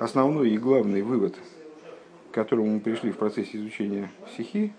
основной 0.00 0.50
и 0.50 0.58
главный 0.58 1.02
вывод, 1.02 1.36
к 2.30 2.34
которому 2.34 2.68
мы 2.68 2.80
пришли 2.80 3.10
в 3.10 3.16
процессе 3.16 3.56
изучения 3.58 4.10
стихи, 4.32 4.72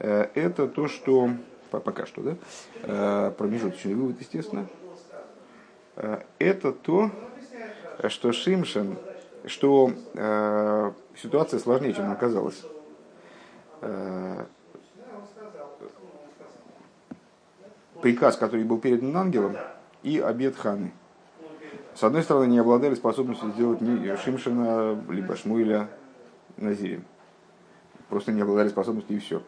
э, 0.00 0.28
это 0.34 0.66
то, 0.68 0.88
что 0.88 1.30
пока 1.70 2.06
что, 2.06 2.22
да, 2.22 2.36
э, 2.82 3.32
промежуточный 3.36 3.94
вывод, 3.94 4.20
естественно, 4.20 4.66
э, 5.96 6.20
это 6.38 6.72
то, 6.72 7.10
что 8.08 8.32
Шимшин, 8.32 8.96
что 9.46 9.92
ситуация 11.16 11.60
сложнее, 11.60 11.92
чем 11.92 12.10
оказалось. 12.10 12.64
Приказ, 18.02 18.36
который 18.36 18.64
был 18.64 18.78
передан 18.78 19.16
ангелом, 19.16 19.56
и 20.02 20.18
обед 20.18 20.56
Ханы– 20.56 20.92
с 21.94 22.02
одной 22.02 22.22
стороны, 22.22 22.50
не 22.50 22.58
обладали 22.58 22.94
способностью 22.94 23.52
сделать 23.52 23.80
ни 23.80 24.16
Шимшина, 24.16 25.00
либо 25.08 25.36
Шмуиля 25.36 25.88
Назирем. 26.56 27.04
Просто 28.08 28.32
не 28.32 28.42
обладали 28.42 28.68
способностью 28.68 29.16
и 29.16 29.20
все. 29.20 29.42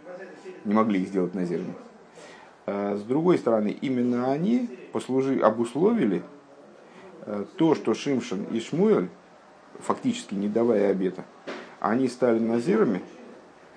Не 0.65 0.75
могли 0.75 1.03
их 1.03 1.09
сделать 1.09 1.34
Назирами. 1.34 1.75
А 2.67 2.97
с 2.97 3.03
другой 3.03 3.39
стороны, 3.39 3.77
именно 3.80 4.33
они 4.33 4.69
послужи, 4.93 5.39
обусловили 5.39 6.23
э, 7.23 7.45
то, 7.56 7.75
что 7.75 7.95
Шимшин 7.95 8.45
и 8.45 8.61
Шмуэль, 8.61 9.09
фактически 9.78 10.34
не 10.34 10.48
давая 10.48 10.91
обета, 10.91 11.25
они 11.78 12.09
стали 12.09 12.39
назирами 12.39 13.03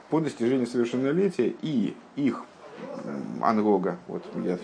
по 0.09 0.19
достижению 0.19 0.65
совершеннолетия, 0.65 1.53
и 1.61 1.95
их 2.15 2.45
ангога. 3.41 3.97
Вот 4.07 4.23
я 4.43 4.57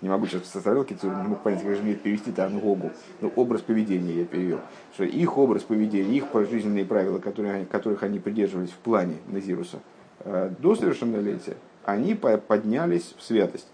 не 0.00 0.08
могу 0.08 0.26
сейчас 0.26 0.46
составил 0.46 0.84
кицур, 0.84 1.14
не 1.14 1.28
мог 1.28 1.42
понять, 1.42 1.62
как 1.62 1.76
же 1.76 1.82
мне 1.82 1.94
перевести 1.94 2.30
это 2.30 2.46
ангогу. 2.46 2.90
Ну, 3.20 3.32
образ 3.36 3.62
поведения 3.62 4.20
я 4.20 4.24
перевел. 4.24 4.60
Что 4.94 5.04
их 5.04 5.36
образ 5.38 5.62
поведения, 5.62 6.16
их 6.16 6.24
жизненные 6.50 6.84
правила, 6.84 7.18
которые, 7.18 7.64
которых 7.66 8.02
они 8.02 8.18
придерживались 8.18 8.70
в 8.70 8.76
плане 8.76 9.16
Назируса 9.26 9.78
э, 10.20 10.50
до 10.58 10.74
совершеннолетия, 10.74 11.56
они 11.84 12.14
поднялись 12.14 13.14
в 13.16 13.22
святость, 13.22 13.68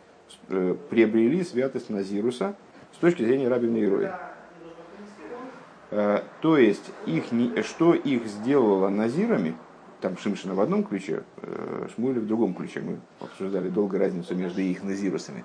э, 0.48 0.74
приобрели 0.90 1.44
святость 1.44 1.90
Назируса 1.90 2.54
с 2.94 2.98
точки 2.98 3.22
зрения 3.22 3.48
Рабина 3.48 3.82
Ироя. 3.82 4.20
Э, 5.90 6.22
то 6.40 6.56
есть, 6.56 6.90
их, 7.06 7.24
что 7.64 7.94
их 7.94 8.26
сделало 8.26 8.88
Назирами– 8.88 9.54
там 10.00 10.16
Шимшина 10.16 10.54
в 10.54 10.60
одном 10.60 10.84
ключе, 10.84 11.22
э, 11.42 11.88
Шмуля 11.94 12.20
в 12.20 12.26
другом 12.26 12.54
ключе. 12.54 12.80
Мы 12.80 12.98
обсуждали 13.20 13.68
долго 13.68 13.98
разницу 13.98 14.34
между 14.34 14.60
их 14.60 14.82
назирусами. 14.82 15.44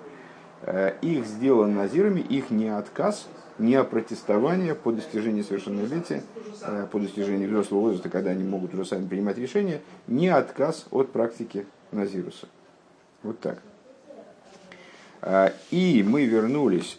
Э, 0.62 0.94
их 1.02 1.26
сделан 1.26 1.74
назирами, 1.74 2.20
их 2.20 2.50
не 2.50 2.68
отказ, 2.68 3.28
не 3.58 3.74
опротестование 3.74 4.74
по 4.74 4.92
достижению 4.92 5.44
совершеннолетия, 5.44 6.22
э, 6.62 6.86
по 6.90 6.98
достижению 6.98 7.48
взрослого 7.48 7.80
возраста, 7.80 8.08
когда 8.08 8.30
они 8.30 8.44
могут 8.44 8.74
уже 8.74 8.84
сами 8.84 9.06
принимать 9.06 9.38
решения, 9.38 9.80
не 10.06 10.28
отказ 10.28 10.86
от 10.90 11.12
практики 11.12 11.66
назируса. 11.92 12.48
Вот 13.22 13.38
так. 13.40 13.62
И 15.70 16.04
мы 16.06 16.26
вернулись 16.26 16.98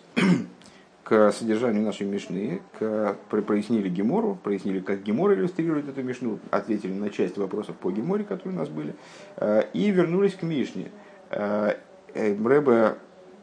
к 1.06 1.31
содержанию 1.31 1.84
нашей 1.84 2.08
Мишны, 2.08 2.64
к, 2.80 3.16
прояснили 3.30 3.89
Гемору, 3.89 4.39
прояснили, 4.42 4.80
как 4.80 5.03
Гемор 5.03 5.36
иллюстрирует 5.36 5.88
эту 5.88 6.02
Мишну, 6.02 6.39
ответили 6.50 6.94
на 6.94 7.11
часть 7.11 7.38
вопросов 7.38 7.75
по 7.75 7.92
Геморе, 7.92 8.23
которые 8.23 8.56
у 8.56 8.59
нас 8.59 8.70
были, 8.70 8.95
э, 9.38 9.66
и 9.73 9.92
вернулись 9.92 10.33
к 10.33 10.42
Мишне. 10.42 10.89
Э, 11.30 11.76
э, 12.16 12.36
Рэбе 12.36 12.95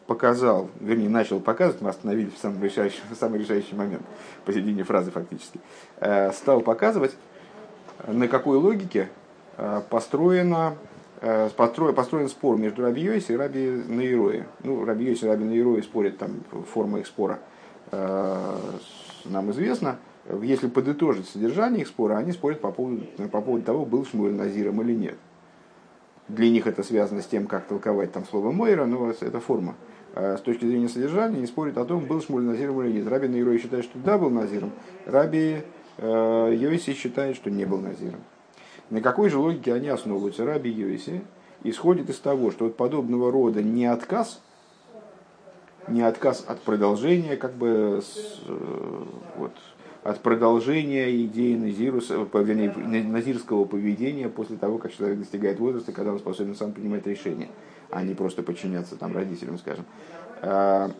показал, 0.09 0.71
вернее, 0.81 1.09
начал 1.09 1.39
показывать, 1.39 1.81
мы 1.83 1.91
остановились 1.91 2.35
в 2.35 2.39
самый 2.39 2.65
решающий, 2.65 3.01
в 3.09 3.15
самый 3.15 3.39
решающий 3.39 3.77
момент, 3.77 4.03
посередине 4.45 4.83
фразы 4.83 5.13
фактически, 5.13 5.61
стал 6.33 6.63
показывать, 6.63 7.15
на 8.09 8.27
какой 8.27 8.59
логике 8.59 9.09
построена 9.89 10.77
построен, 11.57 11.95
построен 11.95 12.29
спор 12.29 12.57
между 12.57 12.83
Раби 12.83 13.03
Йоси 13.03 13.33
и 13.33 13.37
Раби 13.37 13.69
Наирои. 13.89 14.45
Ну, 14.65 14.85
Раби 14.85 15.05
Йоси 15.07 15.25
и 15.25 15.29
Раби 15.29 15.45
Наирои 15.45 15.81
спорят, 15.81 16.19
там 16.19 16.43
форма 16.73 17.01
их 17.01 17.07
спора– 17.07 17.39
Э, 17.93 18.59
нам 19.27 19.51
известно, 19.51 19.99
если 20.43 20.67
подытожить 20.67 21.29
содержание 21.29 21.83
их 21.83 21.89
спора, 21.89 22.17
они 22.17 22.33
спорят 22.33 22.61
по 22.61 22.73
поводу, 22.73 23.03
по 23.31 23.41
поводу 23.41 23.65
того, 23.65 23.85
был 23.85 24.05
Шмуэль 24.05 24.35
Назиром 24.35 24.81
или 24.83 24.95
нет. 24.95 25.17
Для 26.29 26.51
них 26.51 26.67
это 26.67 26.83
связано 26.83 27.21
с 27.21 27.27
тем, 27.27 27.47
как 27.47 27.67
толковать 27.67 28.13
там 28.13 28.25
слово 28.25 28.51
Мойра, 28.51 28.87
но 28.87 29.11
это 29.11 29.41
форма. 29.41 29.75
А 30.15 30.37
с 30.37 30.41
точки 30.41 30.65
зрения 30.65 30.89
содержания 30.89 31.37
они 31.37 31.47
спорят 31.47 31.77
о 31.77 31.85
том, 31.85 32.07
был 32.07 32.23
Шмуэль 32.23 32.45
Назиром 32.45 32.83
или 32.83 32.93
нет. 32.93 33.09
Раби 33.09 33.29
Наирой 33.29 33.59
считает, 33.59 33.85
что 33.85 33.99
да, 33.99 34.17
был 34.17 34.31
Назиром. 34.31 34.73
Раби 35.05 35.63
э, 35.99 36.55
Йоси 36.57 36.95
считает, 36.95 37.37
что 37.37 37.51
не 37.51 37.67
был 37.67 37.79
Назиром. 37.79 38.21
На 38.93 39.01
какой 39.01 39.31
же 39.31 39.39
логике 39.39 39.75
они 39.75 39.89
основываются? 39.89 40.45
Раби 40.45 40.71
Йоси 40.71 41.23
исходит 41.65 42.11
из 42.11 42.19
того, 42.19 42.51
что 42.51 42.67
вот 42.67 42.77
подобного 42.77 43.33
рода 43.33 43.63
не 43.63 43.87
отказ– 43.87 44.41
не 45.89 46.03
отказ 46.03 46.45
от 46.47 46.61
продолжения, 46.61 47.37
как 47.37 47.55
бы 47.55 48.03
э, 48.47 49.05
вот, 49.37 49.53
от 50.05 50.21
продолжения 50.21 51.25
идеи 51.25 51.55
Назируса, 51.55 52.27
вернее, 52.33 52.73
назирского 53.03 53.65
поведения 53.65 54.29
после 54.29 54.57
того, 54.57 54.79
как 54.79 54.93
человек 54.93 55.19
достигает 55.19 55.59
возраста, 55.59 55.93
когда 55.93 56.13
он 56.13 56.19
способен 56.19 56.55
сам 56.55 56.73
принимать 56.73 57.07
решения, 57.07 57.49
а 57.91 58.03
не 58.03 58.15
просто 58.15 58.43
подчиняться 58.43 58.97
там, 58.97 59.15
родителям, 59.15 59.59
скажем, 59.59 59.85
а, 60.41 60.91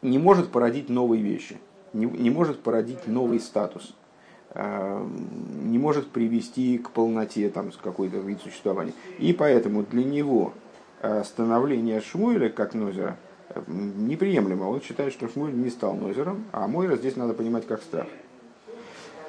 не 0.00 0.18
может 0.18 0.48
породить 0.50 0.88
новые 0.88 1.22
вещи, 1.22 1.58
не, 1.92 2.06
не 2.06 2.30
может 2.30 2.60
породить 2.60 3.06
новый 3.06 3.40
статус, 3.40 3.94
не 4.54 5.78
может 5.78 6.10
привести 6.10 6.78
к 6.78 6.90
полноте 6.90 7.48
там, 7.48 7.70
какой-то 7.82 8.18
вид 8.18 8.40
существования. 8.42 8.92
И 9.18 9.32
поэтому 9.32 9.82
для 9.82 10.04
него 10.04 10.52
а, 11.00 11.24
становление 11.24 12.00
Шмуэля 12.00 12.50
как 12.50 12.74
Нозера– 12.74 13.16
неприемлемо. 13.66 14.64
Он 14.64 14.80
считает, 14.80 15.12
что 15.12 15.28
Шмуль 15.28 15.52
не 15.52 15.70
стал 15.70 15.94
Нозером, 15.94 16.44
а 16.52 16.66
Мойра 16.66 16.96
здесь 16.96 17.16
надо 17.16 17.34
понимать 17.34 17.66
как 17.66 17.82
страх. 17.82 18.06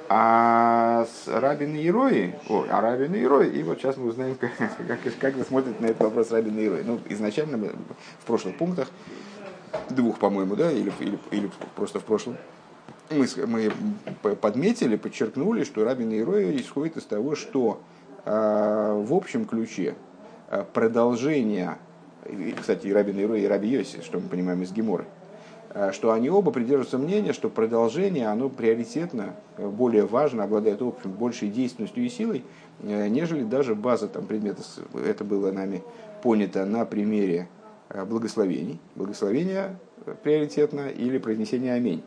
А 0.08 1.06
с 1.06 1.28
Рабин 1.28 1.74
и 1.76 1.86
Ирои, 1.86 2.34
о, 2.48 2.66
а 2.68 2.80
Рабин 2.82 3.14
и 3.14 3.22
Ирои, 3.22 3.48
и 3.48 3.62
вот 3.62 3.78
сейчас 3.78 3.96
мы 3.96 4.08
узнаем, 4.08 4.34
как, 4.40 4.52
как, 4.58 5.00
как 5.18 5.34
вы 5.34 5.44
смотрите 5.44 5.76
на 5.80 5.86
этот 5.86 6.02
вопрос 6.02 6.30
Рабин 6.30 6.58
и 6.58 6.66
Ирои. 6.66 6.82
Ну, 6.82 7.00
изначально 7.08 7.56
мы 7.56 7.72
в 8.20 8.26
прошлых 8.26 8.56
пунктах, 8.56 8.88
двух, 9.88 10.18
по-моему, 10.18 10.56
да, 10.56 10.70
или, 10.70 10.92
или, 11.00 11.18
или 11.30 11.50
просто 11.74 12.00
в 12.00 12.04
прошлом, 12.04 12.36
мы, 13.10 13.26
мы 13.46 14.34
подметили, 14.36 14.96
подчеркнули, 14.96 15.64
что 15.64 15.84
Рабин 15.84 16.12
и 16.12 16.20
Ирои 16.20 16.60
исходит 16.60 16.96
из 16.96 17.04
того, 17.04 17.34
что 17.34 17.80
э, 18.24 19.02
в 19.06 19.12
общем 19.12 19.44
ключе 19.44 19.94
э, 20.50 20.64
продолжение 20.72 21.78
кстати, 22.58 22.86
и 22.86 22.92
Рабин 22.92 23.20
Иро, 23.20 23.36
и 23.36 23.46
Раби 23.46 23.68
Йоси, 23.68 24.00
что 24.02 24.18
мы 24.18 24.28
понимаем 24.28 24.62
из 24.62 24.72
Геморы, 24.72 25.04
э, 25.70 25.92
что 25.92 26.12
они 26.12 26.30
оба 26.30 26.50
придерживаются 26.50 26.98
мнения, 26.98 27.32
что 27.32 27.50
продолжение, 27.50 28.28
оно 28.28 28.48
приоритетно, 28.48 29.34
э, 29.56 29.68
более 29.68 30.06
важно, 30.06 30.44
обладает 30.44 30.82
общим, 30.82 31.12
большей 31.12 31.48
действенностью 31.48 32.04
и 32.04 32.08
силой, 32.08 32.44
э, 32.82 33.08
нежели 33.08 33.44
даже 33.44 33.74
база 33.74 34.08
там, 34.08 34.26
предмета. 34.26 34.62
Это 34.94 35.24
было 35.24 35.52
нами 35.52 35.82
понято 36.22 36.64
на 36.64 36.84
примере 36.84 37.48
благословений. 37.90 38.80
Благословение 38.94 39.76
приоритетно 40.22 40.88
или 40.88 41.18
произнесение 41.18 41.74
аминь. 41.74 42.02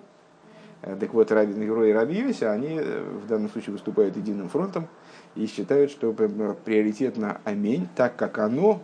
Так 1.00 1.14
вот, 1.14 1.32
Рабин 1.32 1.62
Иро 1.64 1.86
и 1.86 1.92
Раби 1.92 2.20
Йоси, 2.20 2.46
они 2.46 2.80
в 2.80 3.28
данном 3.28 3.50
случае 3.50 3.74
выступают 3.74 4.16
единым 4.16 4.50
фронтом 4.50 4.88
и 5.36 5.46
считают, 5.48 5.92
что 5.92 6.14
приоритетно 6.14 7.42
аминь, 7.46 7.88
так 7.96 8.16
как 8.16 8.38
оно 8.38 8.82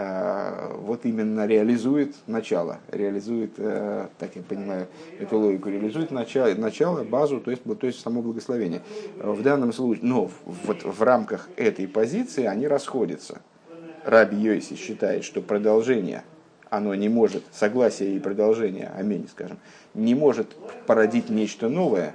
Э, 0.00 0.76
вот 0.76 1.04
именно 1.06 1.44
реализует 1.44 2.14
начало, 2.28 2.78
реализует, 2.92 3.54
э, 3.56 4.06
так 4.16 4.36
я 4.36 4.42
понимаю, 4.42 4.86
эту 5.18 5.38
логику, 5.38 5.70
реализует 5.70 6.12
начало, 6.12 6.54
начало 6.54 7.02
базу, 7.02 7.40
то 7.40 7.50
есть, 7.50 7.64
то 7.64 7.84
есть 7.84 7.98
само 7.98 8.22
благословение. 8.22 8.82
В 9.16 9.42
данном 9.42 9.72
случае, 9.72 10.04
но 10.04 10.30
вот 10.44 10.84
в 10.84 11.02
рамках 11.02 11.48
этой 11.56 11.88
позиции 11.88 12.44
они 12.44 12.68
расходятся. 12.68 13.40
Раби 14.04 14.36
Йоси 14.36 14.76
считает, 14.76 15.24
что 15.24 15.42
продолжение, 15.42 16.22
оно 16.70 16.94
не 16.94 17.08
может, 17.08 17.44
согласие 17.52 18.16
и 18.16 18.20
продолжение, 18.20 18.92
аминь, 18.96 19.28
скажем, 19.30 19.58
не 19.94 20.14
может 20.14 20.54
породить 20.86 21.30
нечто 21.30 21.68
новое, 21.68 22.14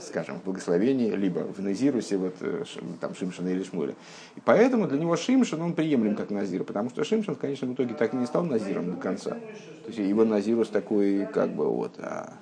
скажем, 0.00 0.40
в 0.40 0.44
благословении, 0.44 1.10
либо 1.10 1.40
в 1.40 1.60
Назирусе, 1.60 2.16
вот, 2.16 2.36
э, 2.40 2.64
там, 3.00 3.14
Шимшина 3.14 3.48
или 3.48 3.62
Шмуля. 3.62 3.94
И 4.36 4.40
поэтому 4.44 4.86
для 4.86 4.98
него 4.98 5.16
Шимшин, 5.16 5.60
он 5.60 5.74
приемлем 5.74 6.16
как 6.16 6.30
Назир, 6.30 6.64
потому 6.64 6.90
что 6.90 7.04
Шимшин 7.04 7.34
в 7.34 7.74
итоге 7.74 7.94
так 7.94 8.14
и 8.14 8.16
не 8.16 8.26
стал 8.26 8.44
Назиром 8.44 8.92
до 8.92 8.96
конца. 8.96 9.30
То 9.30 9.86
есть 9.88 9.98
его 9.98 10.24
Назирус 10.24 10.68
такой, 10.68 11.26
как 11.26 11.50
бы, 11.50 11.68
вот, 11.68 11.94
а... 11.98 12.32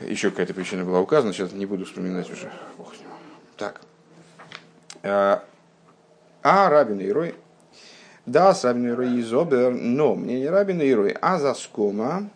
еще 0.00 0.30
какая-то 0.30 0.54
причина 0.54 0.84
была 0.84 1.00
указана, 1.00 1.32
сейчас 1.32 1.52
не 1.52 1.66
буду 1.66 1.84
вспоминать 1.84 2.30
уже. 2.30 2.50
Ох, 2.78 2.92
так. 3.56 3.80
А, 5.02 5.44
а 6.42 6.70
Рабин 6.70 7.00
Ирой, 7.00 7.34
да, 8.26 8.54
с 8.54 8.64
Рабин 8.64 8.88
Ирой 8.88 9.20
из 9.20 9.32
Обер, 9.32 9.70
но 9.72 10.16
мне 10.16 10.40
не 10.40 10.48
Рабин 10.48 10.82
אז 11.20 11.54
הסכמה 11.54 12.28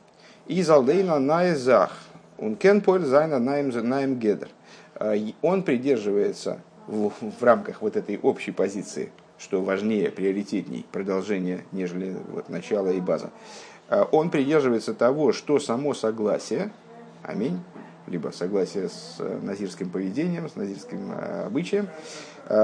איז 0.47 0.71
אליין 0.71 1.19
א 1.19 1.26
נייע 1.26 1.53
זאך 1.53 1.93
און 2.39 2.55
קען 2.55 2.81
פועל 2.81 3.05
זיין 3.05 3.41
א 3.41 3.54
נייעם 3.54 4.19
גדר. 4.19 4.49
Он 5.43 5.63
придерживается 5.65 6.61
в, 6.87 7.11
в 7.21 7.43
рамках 7.43 7.83
вот 7.83 7.97
этой 7.97 8.19
общей 8.19 8.53
позиции, 8.53 9.11
что 9.37 9.63
важнее, 9.63 10.13
приоритетней 10.13 10.87
продолжение, 10.93 11.65
нежели 11.73 12.17
вот 12.29 12.49
начало 12.49 12.91
и 12.91 13.01
база. 13.01 13.31
Он 14.13 14.31
придерживается 14.31 14.95
того, 14.95 15.33
что 15.33 15.59
само 15.59 15.95
согласие, 15.95 16.71
аминь, 17.25 17.61
либо 18.07 18.29
согласие 18.29 18.89
с 18.89 19.17
назирским 19.43 19.91
поведением, 19.91 20.49
с 20.49 20.55
назирским 20.55 21.13
обычаем, 21.47 21.89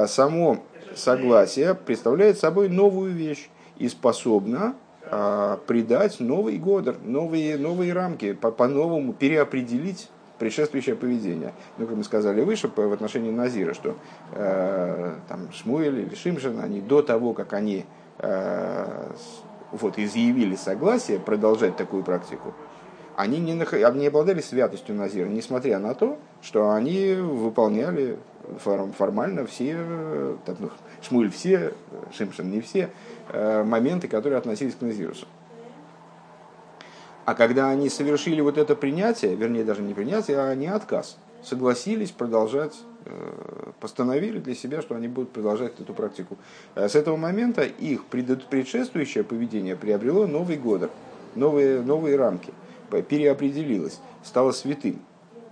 само 0.06 0.62
согласие 0.96 1.74
представляет 1.74 2.38
собой 2.38 2.68
новую 2.68 3.12
вещь 3.12 3.48
и 3.78 3.88
способна 3.88 4.74
а, 5.08 5.58
придать 5.66 6.18
новый 6.20 6.58
год, 6.58 7.04
новые, 7.04 7.56
новые 7.56 7.92
рамки, 7.92 8.32
по-новому 8.32 9.12
по 9.12 9.18
переопределить 9.20 10.08
предшествующее 10.38 10.96
поведение. 10.96 11.52
Ну, 11.78 11.86
как 11.86 11.96
мы 11.96 12.04
сказали 12.04 12.42
выше, 12.42 12.68
в 12.68 12.92
отношении 12.92 13.30
Назира, 13.30 13.72
что 13.72 13.96
э, 14.32 15.14
там 15.28 15.50
Шмуэль 15.52 16.00
или 16.00 16.14
Шимшин, 16.14 16.60
они 16.60 16.80
до 16.80 17.02
того, 17.02 17.32
как 17.32 17.54
они 17.54 17.86
э, 18.18 19.12
вот, 19.72 19.98
изъявили 19.98 20.56
согласие 20.56 21.18
продолжать 21.18 21.76
такую 21.76 22.02
практику, 22.02 22.52
они 23.16 23.38
не, 23.38 23.54
не 23.54 24.06
обладали 24.06 24.40
святостью 24.40 24.94
Назира, 24.94 25.26
несмотря 25.26 25.78
на 25.78 25.94
то, 25.94 26.18
что 26.42 26.72
они 26.72 27.14
выполняли 27.14 28.18
формально 28.58 29.46
все, 29.46 29.76
ну, 30.58 30.70
Шмуль 31.02 31.30
все, 31.30 31.72
Шимшин 32.12 32.50
не 32.50 32.60
все, 32.60 32.90
э, 33.28 33.62
моменты, 33.62 34.08
которые 34.08 34.38
относились 34.38 34.74
к 34.74 34.80
Назирусу. 34.80 35.26
А 37.24 37.34
когда 37.34 37.70
они 37.70 37.88
совершили 37.88 38.40
вот 38.40 38.56
это 38.56 38.76
принятие, 38.76 39.34
вернее 39.34 39.64
даже 39.64 39.82
не 39.82 39.94
принятие, 39.94 40.38
а 40.38 40.54
не 40.54 40.68
отказ, 40.68 41.18
согласились 41.42 42.12
продолжать, 42.12 42.74
э, 43.04 43.70
постановили 43.80 44.38
для 44.38 44.54
себя, 44.54 44.80
что 44.80 44.94
они 44.94 45.08
будут 45.08 45.32
продолжать 45.32 45.78
эту 45.80 45.92
практику. 45.92 46.38
Э, 46.74 46.88
с 46.88 46.94
этого 46.94 47.16
момента 47.16 47.62
их 47.62 48.04
предшествующее 48.04 49.24
поведение 49.24 49.76
приобрело 49.76 50.26
новый 50.26 50.56
год, 50.56 50.90
новые, 51.34 51.82
новые 51.82 52.16
рамки, 52.16 52.52
переопределилось, 53.08 54.00
стало 54.22 54.52
святым. 54.52 55.00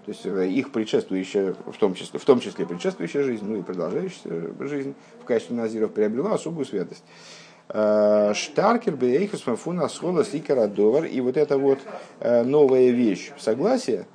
То 0.04 0.10
есть 0.10 0.26
э, 0.26 0.48
их 0.48 0.70
предшествующая, 0.70 1.54
в 1.66 1.76
том 1.78 1.94
числе, 1.94 2.18
в 2.18 2.24
том 2.24 2.40
числе 2.40 2.66
предшествующая 2.66 3.22
жизнь, 3.22 3.44
ну 3.46 3.56
и 3.56 3.62
продолжающая 3.62 4.52
жизнь 4.60 4.94
в 5.22 5.24
качестве 5.24 5.56
назиров 5.56 5.92
приобрела 5.92 6.34
особую 6.34 6.66
святость. 6.66 7.04
Э, 7.68 8.32
Штаркер 8.34 8.96
бейхус 8.96 9.40
фуна 9.40 9.88
схола 9.88 10.24
довар. 10.68 11.04
И 11.06 11.20
вот 11.20 11.38
эта 11.38 11.56
вот 11.56 11.78
э, 12.20 12.42
новая 12.42 12.90
вещь, 12.90 13.32
согласие, 13.38 14.06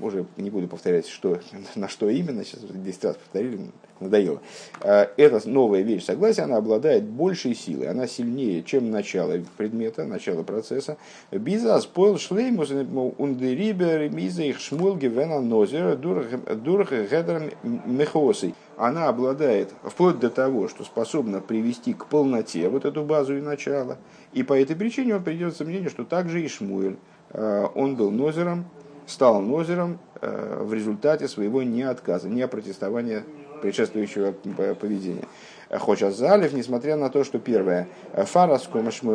уже 0.00 0.24
не 0.36 0.48
буду 0.50 0.68
повторять, 0.68 1.06
что, 1.06 1.38
на 1.74 1.88
что 1.88 2.08
именно, 2.08 2.44
сейчас 2.44 2.60
10 2.62 3.04
раз 3.04 3.16
повторили, 3.16 3.70
надоело. 4.00 4.40
А, 4.80 5.10
эта 5.16 5.46
новая 5.48 5.82
вещь 5.82 6.04
согласия, 6.04 6.42
она 6.42 6.56
обладает 6.56 7.04
большей 7.04 7.54
силой, 7.54 7.88
она 7.88 8.06
сильнее, 8.06 8.62
чем 8.62 8.90
начало 8.90 9.34
предмета, 9.56 10.04
начало 10.04 10.42
процесса. 10.42 10.96
Биза 11.30 11.78
спойл 11.80 12.18
шлеймус 12.18 12.70
ундерибер 12.70 14.08
миза 14.10 14.42
их 14.42 14.58
шмулги 14.58 15.06
вена 15.06 15.40
нозера 15.40 15.96
дурах 15.96 16.92
гедер 16.92 17.52
мехосой. 17.62 18.54
Она 18.76 19.08
обладает 19.08 19.72
вплоть 19.82 20.18
до 20.18 20.28
того, 20.28 20.68
что 20.68 20.84
способна 20.84 21.40
привести 21.40 21.94
к 21.94 22.06
полноте 22.06 22.68
вот 22.68 22.84
эту 22.84 23.04
базу 23.04 23.36
и 23.36 23.40
начало. 23.40 23.98
И 24.32 24.42
по 24.42 24.58
этой 24.58 24.76
причине 24.76 25.16
он 25.16 25.24
придется 25.24 25.64
мнению, 25.64 25.90
что 25.90 26.04
также 26.04 26.42
и 26.42 26.48
Шмуэль, 26.48 26.96
а, 27.30 27.66
он 27.74 27.96
был 27.96 28.10
нозером, 28.10 28.66
стал 29.06 29.40
нозером 29.40 29.98
а, 30.20 30.62
в 30.62 30.74
результате 30.74 31.26
своего 31.28 31.62
неотказа, 31.62 32.28
не 32.28 32.46
протестования 32.46 33.24
предшествующего 33.62 34.32
поведения. 34.80 35.24
Хоча 35.70 36.10
залив, 36.12 36.52
несмотря 36.52 36.96
на 36.96 37.10
то, 37.10 37.24
что 37.24 37.38
первое, 37.38 37.88
фарас 38.14 38.68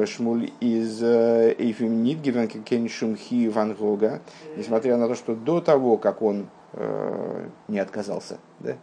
шмуль 0.05 0.51
из 0.59 1.01
э, 1.01 1.55
эйфим 1.57 2.03
нидгивен 2.03 2.47
кеншумхи 2.47 3.47
ван 3.47 3.73
Гога, 3.73 4.21
несмотря 4.57 4.97
на 4.97 5.07
то, 5.07 5.15
что 5.15 5.33
до 5.33 5.61
того, 5.61 5.97
как 5.97 6.21
он 6.21 6.47
э, 6.73 7.47
не 7.69 7.79
отказался, 7.79 8.38
да, 8.59 8.75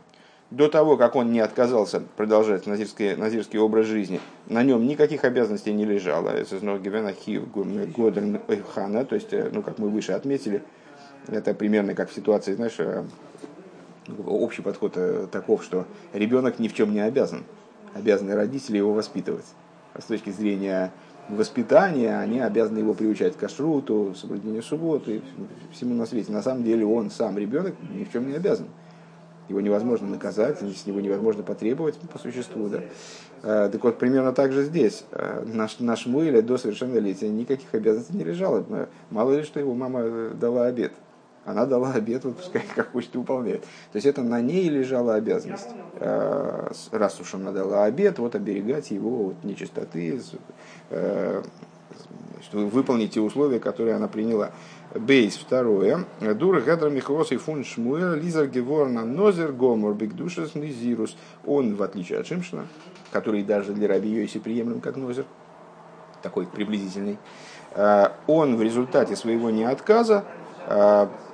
до 0.51 0.69
того, 0.69 0.97
как 0.97 1.15
он 1.15 1.31
не 1.31 1.41
отказался 1.41 2.01
продолжать 2.17 2.67
назирский, 2.67 3.17
назирский 3.17 3.59
образ 3.59 3.85
жизни, 3.85 4.19
на 4.47 4.63
нем 4.63 4.87
никаких 4.87 5.25
обязанностей 5.25 5.75
не 5.75 5.85
лежало. 5.85 6.31
Это 6.31 6.59
хана, 8.75 9.05
то 9.05 9.15
есть, 9.15 9.35
э, 9.35 9.51
ну, 9.53 9.63
как 9.63 9.79
мы 9.79 9.91
выше 9.91 10.13
отметили, 10.13 10.63
это 11.27 11.53
примерно 11.53 11.95
как 11.95 12.09
в 12.09 12.15
ситуации, 12.15 12.55
знаешь, 12.55 12.79
общий 14.27 14.63
подход 14.63 14.93
э, 14.97 15.27
таков, 15.31 15.63
что 15.65 15.87
ребенок 16.13 16.59
ни 16.59 16.69
в 16.69 16.75
чем 16.75 16.93
не 16.93 17.01
обязан. 17.01 17.45
Обязаны 17.95 18.35
родители 18.35 18.77
его 18.77 18.93
воспитывать. 18.93 19.47
А 19.95 20.01
с 20.01 20.05
точки 20.05 20.31
зрения 20.31 20.93
воспитания, 21.29 22.19
они 22.19 22.41
обязаны 22.41 22.79
его 22.79 22.95
приучать 22.95 23.37
к 23.37 23.41
кашруту, 23.41 24.15
соблюдению 24.15 24.63
субботы, 24.63 25.23
всему 25.73 25.95
на 25.95 26.07
свете. 26.07 26.33
На 26.33 26.43
самом 26.43 26.65
деле 26.65 26.87
он 26.87 27.11
сам, 27.11 27.39
ребенок, 27.39 27.75
ни 27.95 28.05
в 28.05 28.13
чем 28.13 28.29
не 28.29 28.35
обязан. 28.35 28.67
Его 29.49 29.61
невозможно 29.61 30.09
наказать, 30.09 30.61
с 30.61 30.87
него 30.87 31.01
невозможно 31.01 31.43
потребовать 31.43 31.99
по 32.13 32.19
существу. 32.19 32.69
Да. 32.69 32.83
А, 33.43 33.71
так 33.71 33.83
вот, 33.83 33.99
примерно 33.99 34.33
так 34.33 34.53
же 34.53 34.65
здесь. 34.65 35.05
А, 35.13 35.45
наш, 35.47 35.79
наш 35.79 36.07
Муэля 36.07 36.43
до 36.43 36.59
совершеннолетия 36.59 37.29
никаких 37.29 37.73
обязанностей 37.75 38.17
не 38.17 38.25
лежало. 38.25 38.89
Мало 39.11 39.33
ли, 39.33 39.43
что 39.43 39.59
его 39.59 39.75
мама 39.75 40.31
дала 40.35 40.67
обед 40.67 40.93
она 41.49 41.65
дала 41.65 41.93
обед, 41.93 42.25
вот 42.25 42.37
пускай 42.37 42.63
как 42.75 42.93
хочет 42.93 43.15
выполняет. 43.17 43.63
То 43.63 43.97
есть 43.97 44.07
это 44.07 44.23
на 44.23 44.41
ней 44.41 44.69
лежала 44.69 45.15
обязанность. 45.15 45.69
Э, 45.95 46.69
раз 46.93 47.21
уж 47.21 47.35
она 47.35 47.53
дала 47.53 47.85
обед, 47.85 48.19
вот 48.19 48.35
оберегать 48.35 48.91
его 48.91 49.29
от 49.29 49.45
нечистоты, 49.45 50.21
э, 50.91 51.43
выполнить 52.53 53.13
те 53.15 53.21
условия, 53.21 53.61
которые 53.61 53.97
она 53.97 54.09
приняла. 54.09 54.51
Бейс 54.95 55.37
второе. 55.37 56.05
Дура 56.21 56.61
Гедра 56.61 56.89
Михрос 56.89 57.33
и 57.33 57.37
Фун 57.37 57.65
Шмуэр 57.65 58.17
Лизар 58.17 58.47
Геворна 58.47 59.05
Нозер 59.05 59.53
Гомор 59.53 59.95
Бигдушес 59.95 60.55
Низирус. 60.55 61.17
Он, 61.47 61.77
в 61.77 61.83
отличие 61.83 62.19
от 62.19 62.27
Шимшина, 62.27 62.67
который 63.11 63.43
даже 63.43 63.73
для 63.73 63.89
Раби 63.89 64.09
Йоси 64.09 64.39
приемлем 64.39 64.81
как 64.81 64.97
Нозер, 64.97 65.25
такой 66.23 66.47
приблизительный, 66.47 67.19
э, 67.75 68.09
он 68.27 68.57
в 68.57 68.63
результате 68.63 69.17
своего 69.17 69.51
неотказа 69.51 70.25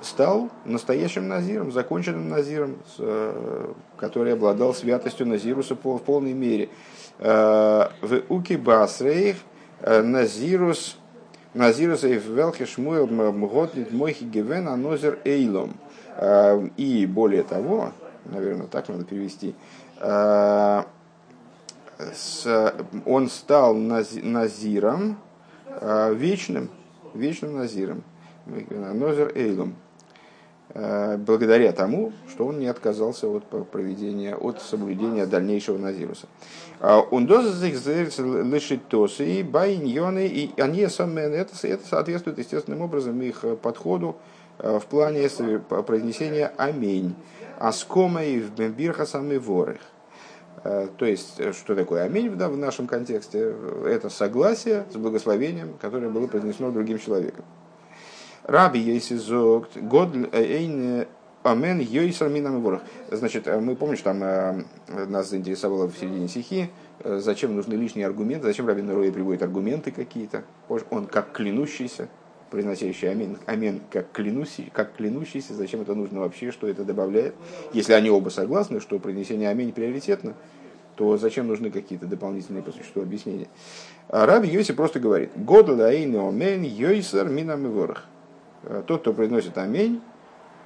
стал 0.01 0.49
настоящим 0.63 1.27
назиром, 1.27 1.71
законченным 1.71 2.29
назиром, 2.29 2.77
э, 2.99 3.73
который 3.97 4.33
обладал 4.33 4.73
святостью 4.73 5.27
назируса 5.27 5.75
в 5.75 5.97
полной 5.97 6.33
мере. 6.33 6.69
А, 7.19 7.91
в 8.01 8.21
Уки 8.29 8.55
Басрейх 8.55 9.37
э, 9.81 10.01
назирус 10.01 10.97
Назирус 11.53 12.03
Велхи 12.03 12.65
Шмуэл 12.65 13.07
Мготнит 13.07 13.91
Мойхи 13.91 14.25
Гивен 14.25 14.67
Анозер 14.67 15.19
Эйлом. 15.25 15.75
А, 16.17 16.61
и 16.77 17.05
более 17.05 17.43
того, 17.43 17.91
наверное, 18.25 18.67
так 18.67 18.87
надо 18.87 19.03
перевести, 19.03 19.53
он 23.05 23.29
стал 23.29 23.73
назиром 23.73 25.17
вечным, 25.81 26.69
вечным 27.13 27.55
назиром. 27.55 28.03
Нозер 28.45 29.31
Эйлом, 29.35 29.75
э, 30.69 31.17
благодаря 31.17 31.71
тому, 31.71 32.13
что 32.29 32.45
он 32.45 32.59
не 32.59 32.67
отказался 32.67 33.27
от 33.27 33.45
проведения, 33.71 34.35
от 34.35 34.61
соблюдения 34.61 35.25
дальнейшего 35.25 35.77
Назируса. 35.77 36.27
А 36.79 36.99
он 36.99 37.27
лишит 37.27 38.87
тосы 38.87 39.39
и 39.39 39.43
байньоны, 39.43 40.27
и 40.27 40.61
они 40.61 40.87
сами, 40.87 41.21
это, 41.21 41.53
это 41.67 41.87
соответствует 41.87 42.37
естественным 42.37 42.81
образом 42.81 43.21
их 43.21 43.43
подходу 43.61 44.17
э, 44.59 44.79
в 44.79 44.85
плане 44.85 45.27
произнесения 45.87 46.53
аминь. 46.57 47.15
Аскома 47.57 48.23
и 48.23 48.39
в 48.39 48.51
бирха 48.51 49.05
сами 49.05 49.37
ворых. 49.37 49.79
Э, 50.63 50.87
то 50.97 51.05
есть, 51.05 51.41
что 51.55 51.75
такое 51.75 52.03
аминь 52.03 52.29
в 52.29 52.57
нашем 52.57 52.85
контексте? 52.85 53.55
Это 53.85 54.09
согласие 54.09 54.85
с 54.91 54.95
благословением, 54.97 55.75
которое 55.81 56.09
было 56.09 56.27
произнесено 56.27 56.71
другим 56.71 56.99
человеком. 56.99 57.45
Раби 58.47 58.79
Йейси 58.79 59.15
зогт, 59.15 59.75
год 59.75 60.09
эйн 60.31 61.07
амен 61.41 61.79
йойсар 61.79 62.29
минам 62.29 62.61
ворох. 62.61 62.81
Значит, 63.09 63.47
э, 63.47 63.59
мы 63.59 63.75
помним, 63.75 63.97
что 63.97 64.11
там 64.11 64.23
э, 64.23 64.63
нас 65.07 65.31
заинтересовало 65.31 65.87
в 65.87 65.97
середине 65.97 66.27
стихи, 66.27 66.69
э, 66.99 67.17
зачем 67.17 67.55
нужны 67.55 67.73
лишние 67.73 68.05
аргументы, 68.05 68.45
зачем 68.45 68.67
Раби 68.67 68.83
Роя 68.87 69.11
приводит 69.11 69.41
аргументы 69.41 69.89
какие-то. 69.89 70.43
Он 70.91 71.07
как 71.07 71.31
клянущийся, 71.31 72.07
произносящий 72.51 73.09
амин, 73.09 73.39
амин 73.47 73.81
как, 73.89 74.11
клянущий, 74.11 74.69
как 74.71 74.95
клянущийся, 74.95 75.55
зачем 75.55 75.81
это 75.81 75.95
нужно 75.95 76.19
вообще, 76.19 76.51
что 76.51 76.67
это 76.67 76.83
добавляет. 76.83 77.33
Если 77.73 77.93
они 77.93 78.11
оба 78.11 78.29
согласны, 78.29 78.79
что 78.79 78.99
произнесение 78.99 79.49
аминь 79.49 79.71
приоритетно, 79.71 80.35
то 80.95 81.17
зачем 81.17 81.47
нужны 81.47 81.71
какие-то 81.71 82.05
дополнительные 82.05 82.61
по 82.61 82.71
существу 82.71 83.01
объяснения. 83.01 83.47
А 84.07 84.27
Раби 84.27 84.49
Йоси 84.49 84.73
просто 84.73 84.99
говорит, 84.99 85.31
год 85.35 85.67
лаэйн 85.67 86.15
омен 86.15 86.61
йойсар 86.61 87.27
минам 87.27 87.71
ворох 87.71 88.03
тот, 88.87 89.01
кто 89.01 89.13
произносит 89.13 89.57
амень, 89.57 90.01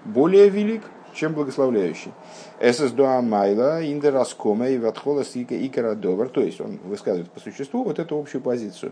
более 0.05 0.49
велик, 0.49 0.83
чем 1.13 1.33
благословляющий. 1.33 2.11
Эсэс 2.59 2.91
дуамайла 2.91 3.85
индераскома 3.85 4.69
и 4.69 4.77
ватхола 4.77 5.23
сика 5.23 5.55
икарадовар. 5.65 6.29
То 6.29 6.41
есть 6.41 6.61
он 6.61 6.77
высказывает 6.83 7.31
по 7.31 7.39
существу 7.39 7.83
вот 7.83 7.99
эту 7.99 8.17
общую 8.17 8.41
позицию, 8.41 8.91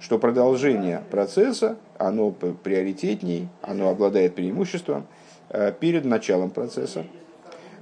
что 0.00 0.18
продолжение 0.18 1.02
процесса, 1.10 1.76
оно 1.98 2.30
приоритетней, 2.30 3.48
оно 3.62 3.88
обладает 3.88 4.34
преимуществом 4.34 5.06
э, 5.48 5.72
перед 5.72 6.04
началом 6.04 6.50
процесса. 6.50 7.04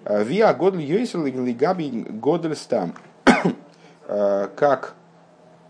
Э, 0.04 0.22
Виа 0.22 0.52
годль 0.54 0.82
йойсел 0.82 1.24
лигаби 1.24 1.90
годль 2.08 2.56
стам. 2.56 2.94
Э, 4.06 4.48
как 4.54 4.94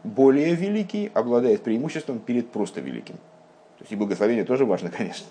более 0.03 0.55
великий 0.55 1.11
обладает 1.15 1.63
преимуществом 1.63 2.19
перед 2.19 2.51
просто 2.51 2.81
великим. 2.81 3.17
Есть 3.85 3.93
и 3.93 3.97
благословение 3.97 4.45
тоже 4.45 4.64
важно, 4.64 4.91
конечно. 4.97 5.26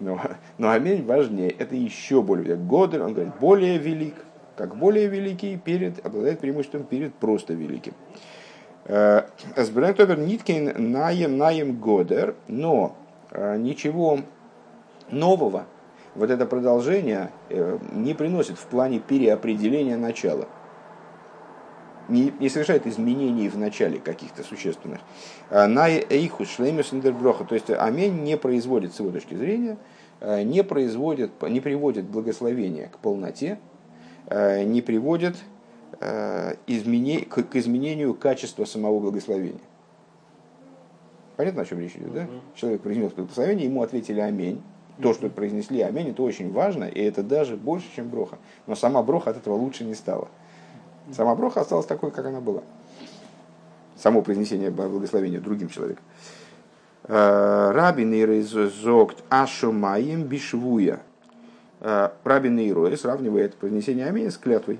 Но, 0.00 0.20
но 0.58 0.70
аминь 0.70 1.04
важнее. 1.04 1.50
Это 1.50 1.76
еще 1.76 2.20
более. 2.20 2.56
Годель, 2.56 3.02
он 3.02 3.14
говорит, 3.14 3.34
более 3.40 3.78
велик. 3.78 4.14
Как 4.56 4.76
более 4.76 5.06
великий 5.06 5.56
перед, 5.56 6.04
обладает 6.04 6.40
преимуществом 6.40 6.82
перед 6.82 7.14
просто 7.14 7.54
великим. 7.54 7.94
Э, 8.86 9.22
Сбрентовер 9.56 10.18
Ниткин 10.18 10.90
наем 10.90 11.38
наем 11.38 11.78
годер, 11.78 12.34
но 12.48 12.96
э, 13.30 13.56
ничего 13.56 14.18
нового 15.10 15.66
вот 16.16 16.30
это 16.30 16.44
продолжение 16.44 17.30
э, 17.48 17.78
не 17.92 18.14
приносит 18.14 18.58
в 18.58 18.66
плане 18.66 18.98
переопределения 18.98 19.96
начала 19.96 20.48
не, 22.08 22.32
не 22.38 22.48
совершает 22.48 22.86
изменений 22.86 23.48
в 23.48 23.58
начале 23.58 23.98
каких-то 23.98 24.42
существенных. 24.42 25.00
А 25.50 25.66
на 25.66 25.88
эйху 25.88 26.44
шлемес 26.44 26.92
индерброха, 26.92 27.44
то 27.44 27.54
есть 27.54 27.70
амень 27.70 28.22
не 28.22 28.36
производит 28.36 28.94
с 28.94 29.00
его 29.00 29.10
точки 29.10 29.34
зрения, 29.34 29.78
э, 30.20 30.42
не 30.42 30.64
производит, 30.64 31.30
не 31.42 31.60
приводит 31.60 32.04
благословение 32.06 32.88
к 32.88 32.98
полноте, 32.98 33.58
э, 34.26 34.64
не 34.64 34.82
приводит 34.82 35.36
измене, 36.66 37.20
к, 37.20 37.44
к 37.44 37.54
изменению 37.54 38.14
качества 38.14 38.64
самого 38.64 38.98
благословения. 38.98 39.60
Понятно, 41.36 41.62
о 41.62 41.64
чем 41.64 41.80
речь 41.80 41.94
идет, 41.96 42.12
да? 42.12 42.26
Человек 42.56 42.82
произнес 42.82 43.12
благословение, 43.12 43.66
ему 43.66 43.82
ответили 43.82 44.20
амень. 44.20 44.62
То, 45.00 45.14
что 45.14 45.28
произнесли 45.30 45.80
амень, 45.80 46.10
это 46.10 46.22
очень 46.22 46.52
важно, 46.52 46.84
и 46.84 47.00
это 47.00 47.22
даже 47.22 47.56
больше, 47.56 47.86
чем 47.94 48.08
броха. 48.08 48.38
Но 48.66 48.74
сама 48.74 49.02
броха 49.02 49.30
от 49.30 49.38
этого 49.38 49.54
лучше 49.54 49.84
не 49.84 49.94
стала. 49.94 50.28
Сама 51.10 51.34
броха 51.34 51.60
осталась 51.60 51.86
такой, 51.86 52.10
как 52.10 52.26
она 52.26 52.40
была. 52.40 52.62
Само 53.96 54.22
произнесение 54.22 54.70
благословения 54.70 55.40
другим 55.40 55.68
человеком. 55.68 56.04
Э, 57.04 57.72
Рабин 57.72 58.14
Ирезогт 58.14 59.22
Ашумаем 59.28 60.24
Бишвуя. 60.24 61.00
Э, 61.80 62.10
Рабин 62.24 62.58
Ирой 62.58 62.96
сравнивает 62.96 63.56
произнесение 63.56 64.06
Аминь 64.06 64.30
с 64.30 64.38
клятвой. 64.38 64.78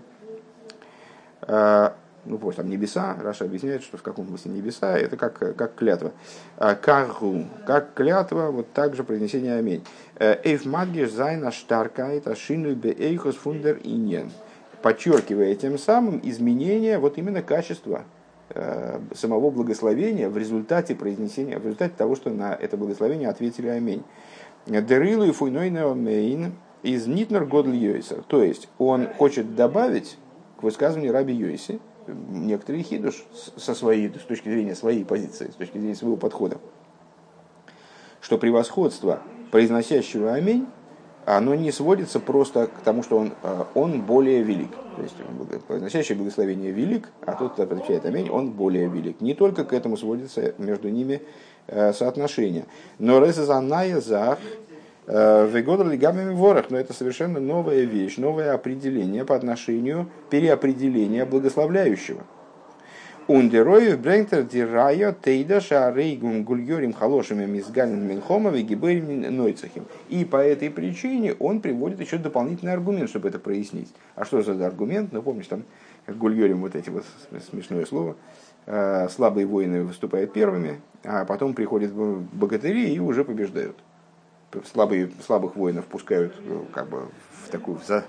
Э, 1.42 1.90
ну, 2.24 2.38
просто 2.38 2.62
там 2.62 2.70
небеса, 2.70 3.16
Раша 3.20 3.44
объясняет, 3.44 3.82
что 3.82 3.96
в 3.96 4.02
каком 4.02 4.28
смысле 4.28 4.52
небеса, 4.52 4.96
это 4.96 5.16
как, 5.16 5.56
как 5.56 5.74
клятва. 5.74 6.12
Каргу, 6.56 7.46
как 7.66 7.94
клятва, 7.94 8.52
вот 8.52 8.72
так 8.72 8.94
же 8.94 9.02
произнесение 9.02 9.56
аминь. 9.56 9.84
Эйф 10.20 10.64
мадгеш 10.64 11.10
зайна 11.10 11.50
штаркайт 11.50 12.28
ашину 12.28 12.76
бе 12.76 12.92
эйхос 12.92 13.34
фундер 13.34 13.80
иньен 13.82 14.30
подчеркивая 14.82 15.54
тем 15.54 15.78
самым 15.78 16.20
изменение 16.22 16.98
вот 16.98 17.16
именно 17.16 17.42
качества 17.42 18.04
э, 18.50 19.00
самого 19.14 19.50
благословения 19.50 20.28
в 20.28 20.36
результате 20.36 20.94
произнесения, 20.94 21.58
в 21.58 21.64
результате 21.64 21.94
того, 21.96 22.16
что 22.16 22.30
на 22.30 22.54
это 22.54 22.76
благословение 22.76 23.28
ответили 23.28 23.68
аминь. 23.68 24.02
Дерилу 24.66 25.24
и 25.24 25.32
фуйнойнеомейн 25.32 26.52
из 26.82 27.06
Нитнер 27.06 27.46
Годль 27.46 27.76
Йойса. 27.76 28.22
То 28.26 28.42
есть 28.42 28.68
он 28.78 29.08
хочет 29.08 29.54
добавить 29.54 30.18
к 30.58 30.62
высказыванию 30.62 31.12
Раби 31.12 31.34
Йойси 31.34 31.80
некоторый 32.06 32.82
хидуш 32.82 33.24
со 33.56 33.74
своей, 33.74 34.12
с 34.12 34.24
точки 34.24 34.48
зрения 34.48 34.74
своей 34.74 35.04
позиции, 35.04 35.50
с 35.50 35.54
точки 35.54 35.78
зрения 35.78 35.94
своего 35.94 36.16
подхода, 36.16 36.58
что 38.20 38.38
превосходство 38.38 39.22
произносящего 39.50 40.32
аминь 40.32 40.66
оно 41.24 41.54
не 41.54 41.70
сводится 41.70 42.20
просто 42.20 42.66
к 42.66 42.80
тому, 42.84 43.02
что 43.02 43.18
он, 43.18 43.32
э, 43.42 43.64
он 43.74 44.02
более 44.02 44.42
велик. 44.42 44.70
То 44.96 45.02
есть 45.02 45.14
произносящее 45.66 46.16
благословение 46.16 46.70
велик, 46.70 47.08
а 47.24 47.32
тот, 47.32 47.52
кто 47.52 47.62
отвечает 47.62 48.04
аминь, 48.04 48.28
он 48.28 48.50
более 48.50 48.88
велик. 48.88 49.20
Не 49.20 49.34
только 49.34 49.64
к 49.64 49.72
этому 49.72 49.96
сводится 49.96 50.54
между 50.58 50.88
ними 50.88 51.22
э, 51.66 51.92
соотношение. 51.92 52.66
Но 52.98 53.24
резазаная 53.24 54.00
зах 54.00 54.38
э, 55.06 55.48
Вегодр 55.50 55.88
лигамами 55.88 56.34
ворох, 56.34 56.70
но 56.70 56.78
это 56.78 56.92
совершенно 56.92 57.40
новая 57.40 57.82
вещь, 57.82 58.18
новое 58.18 58.52
определение 58.52 59.24
по 59.24 59.36
отношению 59.36 60.08
переопределения 60.30 61.24
благословляющего. 61.24 62.22
Ундерою 63.28 63.98
брэнгтер 63.98 64.42
дирайо 64.42 65.12
тейда 65.12 65.60
шарейгум 65.60 66.42
гульгорим 66.42 66.92
халошими 66.92 67.46
мизгалин 67.46 68.06
минхомови 68.08 68.62
гиберим 68.62 69.36
нойцахим. 69.36 69.84
И 70.08 70.24
по 70.24 70.36
этой 70.36 70.70
причине 70.70 71.34
он 71.34 71.60
приводит 71.60 72.00
еще 72.00 72.18
дополнительный 72.18 72.72
аргумент, 72.72 73.08
чтобы 73.08 73.28
это 73.28 73.38
прояснить. 73.38 73.94
А 74.16 74.24
что 74.24 74.42
за 74.42 74.66
аргумент? 74.66 75.12
Ну, 75.12 75.22
помнишь, 75.22 75.46
там 75.46 75.62
как 76.04 76.16
вот 76.16 76.74
эти 76.74 76.90
вот 76.90 77.04
смешное 77.50 77.86
слово. 77.86 78.16
Э, 78.66 79.08
слабые 79.08 79.46
воины 79.46 79.84
выступают 79.84 80.32
первыми, 80.32 80.80
а 81.04 81.24
потом 81.24 81.54
приходят 81.54 81.92
богатыри 81.92 82.92
и 82.92 82.98
уже 82.98 83.24
побеждают. 83.24 83.76
Слабые, 84.70 85.10
слабых 85.24 85.56
воинов 85.56 85.86
пускают 85.86 86.34
ну, 86.46 86.66
как 86.72 86.88
бы 86.88 87.08
в 87.44 87.48
такую 87.50 87.78
за, 87.86 88.04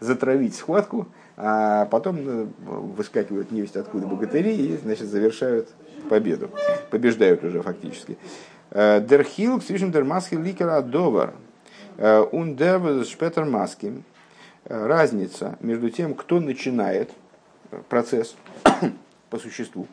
затравить 0.00 0.54
схватку, 0.54 1.08
а 1.36 1.86
потом 1.86 2.16
э, 2.18 2.46
выскакивают 2.66 3.50
невесть 3.50 3.76
откуда 3.76 4.06
богатыри 4.06 4.54
и, 4.54 4.76
значит, 4.76 5.06
завершают 5.06 5.68
победу. 6.08 6.50
Побеждают 6.90 7.42
уже 7.44 7.62
фактически. 7.62 8.18
Э, 8.70 9.00
Дерхил, 9.00 9.60
свишен 9.60 9.90
дер 9.90 10.04
маски 10.04 10.34
ликера 10.34 10.80
довар. 10.82 11.34
Он 11.96 12.56
дер 12.56 13.04
шпетер 13.04 13.44
маски. 13.44 14.02
Разница 14.64 15.56
между 15.60 15.90
тем, 15.90 16.14
кто 16.14 16.40
начинает 16.40 17.10
процесс 17.88 18.34
по 19.30 19.38
существу, 19.38 19.86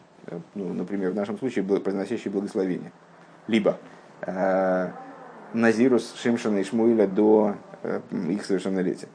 ну, 0.55 0.73
например, 0.73 1.11
в 1.11 1.15
нашем 1.15 1.37
случае 1.37 1.63
произносящий 1.63 2.29
благословение, 2.29 2.91
либо 3.47 3.77
э, 4.21 4.89
Назирус 5.53 6.15
Шимшана 6.15 6.59
и 6.59 6.63
Шмуиля 6.63 7.07
до 7.07 7.55
э, 7.83 7.99
их 8.29 8.45
совершеннолетия. 8.45 9.07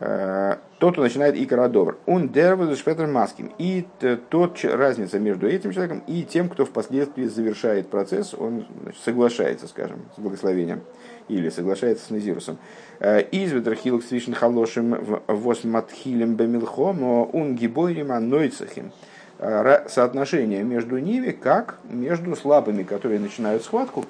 Э, 0.00 0.56
тот, 0.80 0.94
кто 0.94 1.02
начинает 1.02 1.36
икородовр. 1.36 1.98
Он 2.06 2.28
дервуз 2.28 2.78
шпетер 2.78 3.06
маским. 3.06 3.52
И 3.58 3.86
тот 4.28 4.58
разница 4.64 5.18
между 5.20 5.46
этим 5.48 5.72
человеком 5.72 6.02
и 6.06 6.24
тем, 6.24 6.48
кто 6.48 6.64
впоследствии 6.64 7.26
завершает 7.26 7.88
процесс, 7.88 8.34
он 8.34 8.66
значит, 8.82 9.00
соглашается, 9.02 9.68
скажем, 9.68 10.02
с 10.16 10.20
благословением 10.20 10.80
или 11.28 11.48
соглашается 11.48 12.06
с 12.06 12.10
Назирусом. 12.10 12.58
Э, 12.98 13.22
Из 13.22 13.52
ветрахилок 13.52 14.02
свишен 14.02 14.34
халошим 14.34 15.22
восматхилем 15.28 16.34
бемилхом 16.34 17.04
он 17.32 17.54
гибойрим 17.54 18.10
анойцахим. 18.10 18.90
Э, 19.38 19.88
соотношение 19.88 20.64
между 20.64 20.98
ними, 20.98 21.30
как 21.30 21.78
между 21.88 22.34
слабыми, 22.34 22.82
которые 22.82 23.20
начинают 23.20 23.62
схватку, 23.62 24.04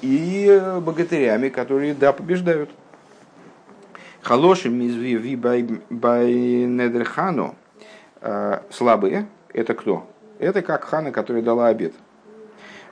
и 0.00 0.60
богатырями, 0.80 1.48
которые, 1.50 1.94
да, 1.94 2.12
побеждают. 2.12 2.70
Халошим 4.22 4.80
изви 4.86 5.36
бай 5.36 5.62
недерхану. 6.32 7.56
А, 8.20 8.62
слабые, 8.70 9.26
это 9.52 9.74
кто? 9.74 10.08
Это 10.38 10.62
как 10.62 10.84
хана, 10.84 11.10
которая 11.10 11.42
дала 11.42 11.66
обед. 11.66 11.92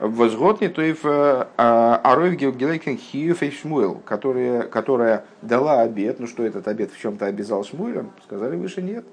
Возгодни, 0.01 0.69
то 0.69 0.83
и 0.83 0.93
в 0.93 1.49
а, 1.57 2.01
Аройв 2.03 2.35
Гилейкен 2.35 2.97
Хиюф 2.97 3.45
и 3.45 3.51
Шмуэл, 3.51 4.01
которая, 4.05 5.25
дала 5.43 5.83
обед, 5.83 6.19
ну 6.19 6.27
что 6.27 6.45
этот 6.45 6.67
обед 6.67 6.91
в 6.91 6.99
чем-то 6.99 7.27
обязал 7.27 7.65
Шмуэлем, 7.65 8.11
сказали 8.25 8.57
выше 8.57 8.83
нет. 8.83 9.05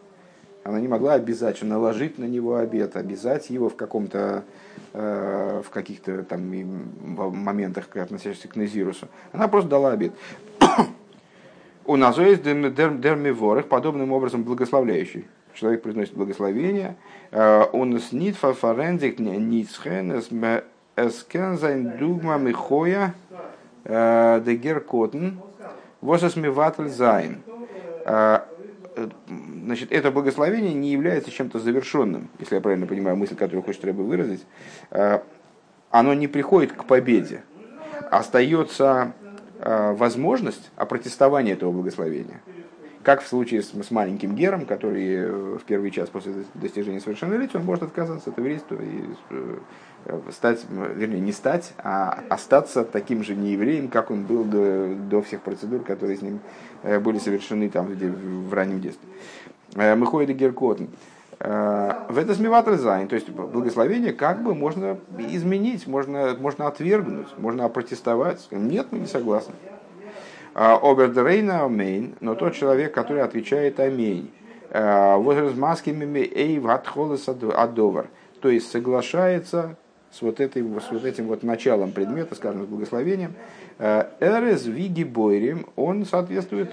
Она 0.64 0.80
не 0.80 0.88
могла 0.88 1.14
обязать, 1.14 1.62
наложить 1.62 2.18
на 2.18 2.26
него 2.26 2.56
обед, 2.56 2.98
обязать 2.98 3.50
его 3.52 3.70
в 3.70 3.76
каком-то 3.76 4.44
э, 4.94 5.62
в 5.64 5.70
каких-то 5.70 6.24
там 6.24 6.42
моментах, 6.42 7.96
относящихся 7.96 8.48
к 8.48 8.56
Назирусу. 8.56 9.08
Она 9.32 9.48
просто 9.48 9.70
дала 9.70 9.92
обед. 9.92 10.14
У 11.88 11.96
нас 11.96 12.18
есть 12.18 12.44
дермиворых, 12.44 13.70
подобным 13.70 14.12
образом 14.12 14.44
благословляющий. 14.44 15.26
Человек 15.54 15.84
произносит 15.84 16.16
благословение. 16.16 16.98
Э, 17.32 17.64
он 17.72 17.98
снит 18.00 18.36
фарфорензик 18.36 19.20
ницхен 19.20 20.22
эскензайн 20.98 21.98
дугма 21.98 22.38
михоя 22.38 23.16
э, 23.86 24.42
дегер 24.46 24.82
котен 24.82 25.40
восесмиватель 26.02 26.90
зайн. 26.90 27.42
Э, 28.06 28.42
значит, 29.64 29.90
это 29.94 30.12
благословение 30.12 30.74
не 30.74 30.92
является 30.92 31.32
чем-то 31.32 31.58
завершенным, 31.58 32.28
если 32.40 32.56
я 32.56 32.62
правильно 32.62 32.86
понимаю 32.86 33.16
мысль, 33.16 33.36
которую 33.36 33.64
хочет 33.64 33.86
Рэбе 33.86 34.04
выразить. 34.04 34.46
Оно 35.90 36.14
не 36.14 36.28
приходит 36.28 36.74
к 36.74 36.84
победе. 36.84 37.44
остается 38.12 39.14
возможность 39.60 40.70
опротестования 40.76 41.54
этого 41.54 41.72
благословения. 41.72 42.42
Как 43.04 43.22
в 43.22 43.28
случае 43.28 43.62
с, 43.62 43.72
с 43.72 43.92
маленьким 43.92 44.36
Гером, 44.36 44.66
который 44.66 45.58
в 45.58 45.64
первый 45.66 45.92
час 45.92 46.10
после 46.10 46.34
достижения 46.56 47.00
совершеннолетия, 47.00 47.58
он 47.58 47.66
может 47.66 47.84
отказаться 47.84 48.30
от 48.30 48.38
еврейства 48.38 48.76
и 48.76 50.32
стать, 50.32 50.66
вернее, 50.70 51.20
не 51.20 51.32
стать, 51.32 51.74
а 51.78 52.24
остаться 52.30 52.84
таким 52.84 53.24
же 53.24 53.36
неевреем, 53.36 53.88
как 53.88 54.12
он 54.12 54.24
был 54.24 54.44
до, 54.44 54.94
до 54.96 55.22
всех 55.22 55.42
процедур, 55.42 55.84
которые 55.84 56.18
с 56.18 56.22
ним 56.22 56.40
были 56.84 57.18
совершены 57.18 57.70
там 57.70 57.88
в, 57.88 58.54
раннем 58.54 58.82
детстве. 58.82 59.08
Мы 59.76 60.06
ходим 60.06 60.28
до 60.28 60.34
Геркотен. 60.34 60.90
В 61.40 62.18
это 62.18 62.78
зайн, 62.78 63.08
то 63.08 63.16
есть 63.16 63.30
благословение 63.30 64.12
как 64.12 64.42
бы 64.42 64.56
можно 64.56 64.98
изменить, 65.18 65.86
можно, 65.86 66.36
можно 66.40 66.68
отвергнуть, 66.68 67.28
можно 67.38 67.66
опротестовать. 67.66 68.48
Нет, 68.50 68.88
мы 68.90 69.00
не 69.00 69.06
согласны. 69.06 69.54
Обердерейна 70.56 71.64
амейн, 71.64 72.16
но 72.22 72.34
тот 72.34 72.56
человек, 72.56 72.92
который 72.92 73.22
отвечает 73.22 73.80
амейн, 73.80 74.30
возразмаскими 74.72 76.20
эй 76.20 76.58
ватхолес 76.58 77.30
адовар, 77.30 78.08
то 78.42 78.50
есть 78.50 78.72
соглашается 78.72 79.76
с 80.10 80.22
вот, 80.24 80.40
этой, 80.40 80.64
с 80.64 80.92
вот 80.92 81.06
этим 81.06 81.28
вот 81.28 81.44
началом 81.44 81.92
предмета, 81.92 82.34
скажем, 82.34 82.64
с 82.64 82.66
благословением, 82.66 83.36
Эрез 83.80 84.66
Виги 84.66 85.04
Бойрим, 85.04 85.68
он 85.76 86.06
соответствует 86.06 86.72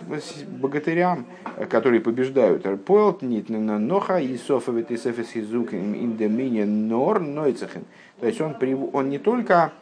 богатырям, 0.49 1.27
которые 1.69 2.01
побеждают. 2.01 2.63
Поэлт 2.85 3.21
Нитнена 3.21 3.79
Ноха 3.79 4.19
и 4.19 4.39
Софовит 4.39 4.91
и 4.91 4.97
Сефесхизук 4.97 5.75
Индемине 5.75 6.65
Нор 6.65 7.21
Нойцехен. 7.21 7.85
То 8.21 8.27
есть 8.27 8.41
он, 8.41 8.57
он 8.95 9.11
не 9.11 9.19
только 9.19 9.73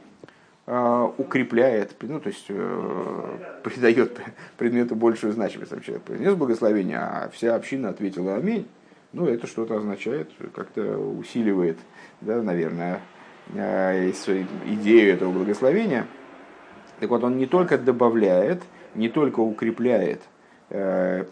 укрепляет, 0.66 1.94
ну, 2.00 2.18
то 2.18 2.28
есть 2.28 2.46
придает 3.62 4.20
предмету 4.58 4.96
большую 4.96 5.32
значимость. 5.32 5.70
Человек 5.84 6.02
принес 6.02 6.34
благословение, 6.34 6.98
а 6.98 7.30
вся 7.32 7.54
община 7.54 7.90
ответила 7.90 8.34
«Аминь». 8.34 8.66
Ну, 9.12 9.26
это 9.26 9.46
что-то 9.46 9.76
означает, 9.76 10.30
как-то 10.54 10.96
усиливает, 10.96 11.76
да, 12.22 12.42
наверное, 12.42 13.00
идею 13.54 15.12
этого 15.12 15.30
благословения– 15.30 16.06
так 17.02 17.10
вот, 17.10 17.24
он 17.24 17.36
не 17.36 17.46
только 17.46 17.78
добавляет, 17.78 18.62
не 18.94 19.08
только 19.08 19.40
укрепляет 19.40 20.22
э, 20.70 21.24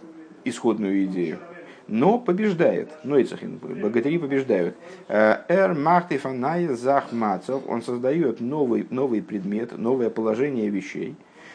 исходную 0.42 1.04
идею, 1.04 1.38
но 1.86 2.18
побеждает. 2.18 2.90
Нойцахин, 3.04 3.58
богатыри 3.58 4.18
побеждают. 4.18 4.74
Э, 5.06 5.44
эр 5.46 5.74
махтифанай 5.74 6.66
захмацов, 6.66 7.62
он 7.68 7.82
создает 7.82 8.40
новый, 8.40 8.84
новый 8.90 9.22
предмет, 9.22 9.78
новое 9.78 10.10
положение 10.10 10.70
вещей. 10.70 11.14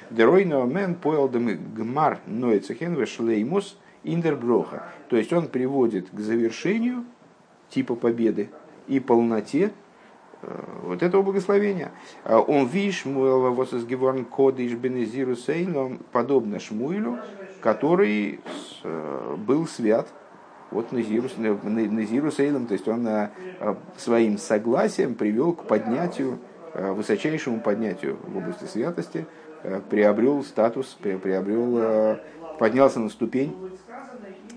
Деройно 0.10 0.64
мен 0.64 0.96
поел 0.96 1.28
гмар 1.28 2.20
нойцахин 2.26 2.94
вешлеймус 2.94 3.78
индерброха. 4.06 4.84
То 5.10 5.18
есть 5.18 5.34
он 5.34 5.50
приводит 5.50 6.08
к 6.10 6.22
завершению 6.22 7.04
типа 7.70 7.96
победы 7.96 8.50
и 8.88 9.02
полноте 9.02 9.74
вот 10.84 11.04
этого 11.04 11.22
благословения. 11.22 11.92
А 12.24 12.40
он 12.40 12.68
виш 12.68 13.06
вот 13.06 13.74
из 13.74 13.86
Геворн 13.86 14.26
Кодыш 14.26 14.74
Бенезиру 14.74 15.36
Сейном, 15.36 16.00
подобно 16.12 16.60
Шмуилю, 16.60 17.20
который 17.62 18.40
э, 18.84 19.36
был 19.38 19.68
свят 19.68 20.08
вот 20.72 20.92
Назиру, 20.92 21.30
Назиру 21.38 22.32
Сейлом, 22.32 22.68
то 22.68 22.74
есть 22.74 22.88
он 22.88 23.08
э, 23.08 23.30
своим 23.98 24.38
согласием 24.38 25.16
привел 25.16 25.54
к 25.54 25.68
поднятию, 25.68 26.40
высочайшему 26.74 27.62
поднятию 27.62 28.18
в 28.28 28.38
области 28.38 28.66
святости, 28.66 29.26
приобрел 29.90 30.44
статус, 30.44 30.98
приобрел, 31.02 32.20
поднялся 32.60 33.00
на 33.00 33.10
ступень 33.10 33.56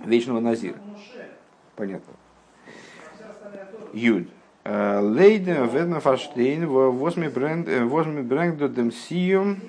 вечного 0.05 0.41
Назира. 0.41 0.79
Понятно. 1.77 2.13
Юд. 3.93 4.29
Лейден 4.69 5.67
ведна 5.69 6.01
фаштейн 6.01 6.67
возьми 6.67 7.29
бренд 7.29 8.59
до 8.59 8.69
демсиум 8.69 9.61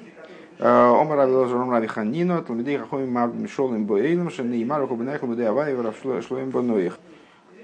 Омар 0.59 1.19
Авилазаром 1.19 1.71
Рави 1.71 1.87
Ханину, 1.87 2.43
Талмидей 2.43 2.77
Хахоми 2.77 3.05
Мар 3.05 3.29
Мишолым 3.29 3.85
Боэйлом, 3.85 4.29
Шаны 4.29 4.55
и 4.55 4.65
Мару 4.65 4.87
Хубнайху 4.87 5.25
Мудей 5.25 5.47
Аваева 5.47 5.93
Шлоем 6.21 6.49
Боноих. 6.49 6.99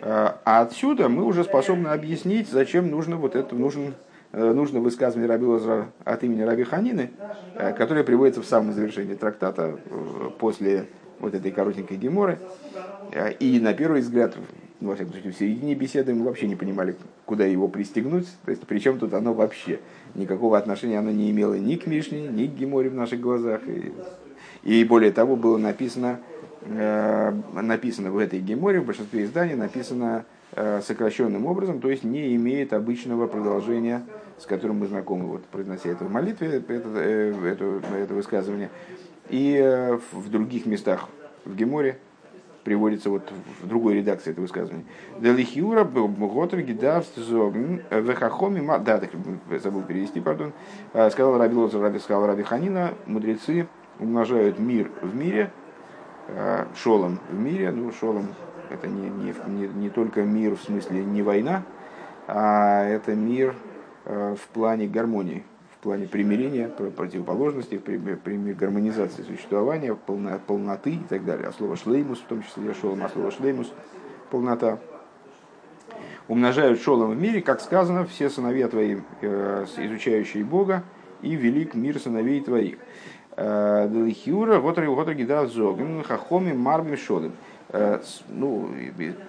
А 0.02 0.40
отсюда 0.62 1.10
мы 1.10 1.26
уже 1.26 1.44
способны 1.44 1.90
объяснить, 1.90 2.48
зачем 2.50 2.90
нужно 2.90 3.18
вот 3.18 3.36
это, 3.36 3.54
нужен, 3.54 3.96
нужно 4.32 4.80
высказывание 4.80 5.28
Раби 5.28 5.46
Лазара 5.46 5.88
от 6.06 6.24
имени 6.24 6.44
Раби 6.44 6.64
Ханины, 6.64 7.10
которое 7.78 8.06
приводится 8.06 8.42
в 8.42 8.46
самом 8.46 8.72
завершении 8.72 9.16
трактата 9.16 9.78
после 10.40 10.88
вот 11.20 11.34
этой 11.34 11.52
коротенькой 11.52 11.98
геморы. 11.98 12.40
И 13.42 13.60
на 13.60 13.74
первый 13.74 14.00
взгляд 14.00 14.36
ну, 14.86 14.92
во 14.92 14.96
всяком 14.96 15.14
случае, 15.14 15.32
в 15.32 15.38
середине 15.38 15.74
беседы 15.74 16.14
мы 16.14 16.26
вообще 16.26 16.48
не 16.48 16.56
понимали, 16.56 16.96
куда 17.26 17.44
его 17.44 17.68
пристегнуть, 17.68 18.28
то 18.46 18.52
есть 18.52 18.64
причем 18.68 19.00
тут 19.00 19.16
оно 19.16 19.34
вообще. 19.34 19.80
Никакого 20.14 20.60
отношения 20.60 21.00
оно 21.00 21.10
не 21.10 21.32
имело 21.32 21.56
ни 21.56 21.76
к 21.76 21.88
Мишне, 21.88 22.28
ни 22.28 22.46
к 22.46 22.52
Геморе 22.52 22.92
в 22.92 22.94
наших 22.94 23.20
глазах. 23.20 23.62
И, 23.68 23.94
и 24.64 24.84
более 24.84 25.12
того, 25.12 25.36
было 25.36 25.58
написано, 25.58 26.20
э, 26.62 27.34
написано 27.54 28.12
в 28.12 28.20
этой 28.20 28.40
Геморе, 28.40 28.80
в 28.80 28.86
большинстве 28.86 29.24
изданий 29.24 29.56
написано 29.56 30.26
э, 30.52 30.82
сокращенным 30.82 31.48
образом, 31.48 31.82
то 31.82 31.90
есть 31.90 32.04
не 32.04 32.36
имеет 32.36 32.72
обычного 32.72 33.26
продолжения, 33.26 34.04
с 34.38 34.46
которым 34.46 34.82
мы 34.82 34.86
знакомы, 34.86 35.26
вот, 35.26 35.46
произнося 35.46 35.90
это 35.90 36.06
в 36.06 36.12
молитве, 36.12 36.58
это, 36.58 36.90
э, 36.98 37.34
это, 37.44 37.82
это 37.98 38.14
высказывание. 38.14 38.70
И 39.30 39.58
э, 39.60 39.98
в 40.12 40.30
других 40.30 40.68
местах 40.68 41.10
в 41.44 41.56
Геморе 41.56 41.98
приводится 42.66 43.12
вот 43.12 43.32
в 43.62 43.68
другой 43.68 43.94
редакции 43.96 44.32
это 44.32 44.42
высказывание. 44.42 44.86
Делихиура 45.20 45.86
готов 45.86 46.60
гидавст 46.60 47.16
зогн 47.16 47.82
вехахоми 47.92 48.60
да, 48.84 48.98
так 48.98 49.12
забыл 49.64 49.84
перевести, 49.84 50.20
пардон. 50.20 50.52
А, 50.92 51.10
сказал 51.12 51.38
Раби 51.38 51.56
Лозер, 51.56 51.80
Раби 51.80 52.00
сказал 52.00 52.26
Раби 52.26 52.44
Ханина, 52.44 52.96
мудрецы 53.06 53.68
умножают 54.00 54.60
мир 54.60 54.92
в 55.02 55.16
мире, 55.16 55.52
а, 56.28 56.68
шолом 56.76 57.20
в 57.30 57.40
мире, 57.40 57.72
ну 57.72 57.92
шолом 57.92 58.30
это 58.72 58.88
не, 58.88 59.10
не, 59.10 59.34
не, 59.48 59.68
не 59.68 59.90
только 59.90 60.24
мир 60.24 60.56
в 60.56 60.62
смысле 60.64 61.06
не 61.06 61.22
война, 61.22 61.64
а 62.28 62.84
это 62.84 63.14
мир 63.14 63.56
а, 64.06 64.36
в 64.36 64.48
плане 64.48 64.88
гармонии, 64.88 65.44
плане 65.86 66.08
примирения, 66.08 66.68
при 66.68 68.54
гармонизации 68.54 69.22
существования, 69.22 69.94
полно, 69.94 70.40
полноты 70.46 70.96
и 70.96 71.04
так 71.08 71.24
далее. 71.24 71.48
А 71.48 71.52
слово 71.52 71.76
шлеймус, 71.76 72.20
в 72.20 72.26
том 72.26 72.42
числе 72.42 72.74
шолом, 72.74 73.04
а 73.04 73.10
слово 73.10 73.30
шлеймус, 73.30 73.72
полнота. 74.32 74.80
Умножают 76.28 76.82
шолом 76.82 77.12
в 77.12 77.22
мире, 77.22 77.42
как 77.42 77.62
сказано, 77.62 78.06
все 78.08 78.32
сыновья 78.32 78.68
твои, 78.68 78.98
э, 79.22 79.66
изучающие 79.78 80.44
Бога, 80.44 80.84
и 81.22 81.36
велик 81.36 81.76
мир 81.76 82.00
сыновей 82.00 82.42
твоих. 82.42 82.78
Э, 83.38 83.88
Делихиура, 83.88 84.60
вот 84.60 84.80
гида 84.80 85.46
зоген, 85.46 86.02
хахоми 86.02 86.54
марми 86.54 86.96
шолем. 86.96 87.34
Э, 87.70 88.02
ну, 88.30 88.72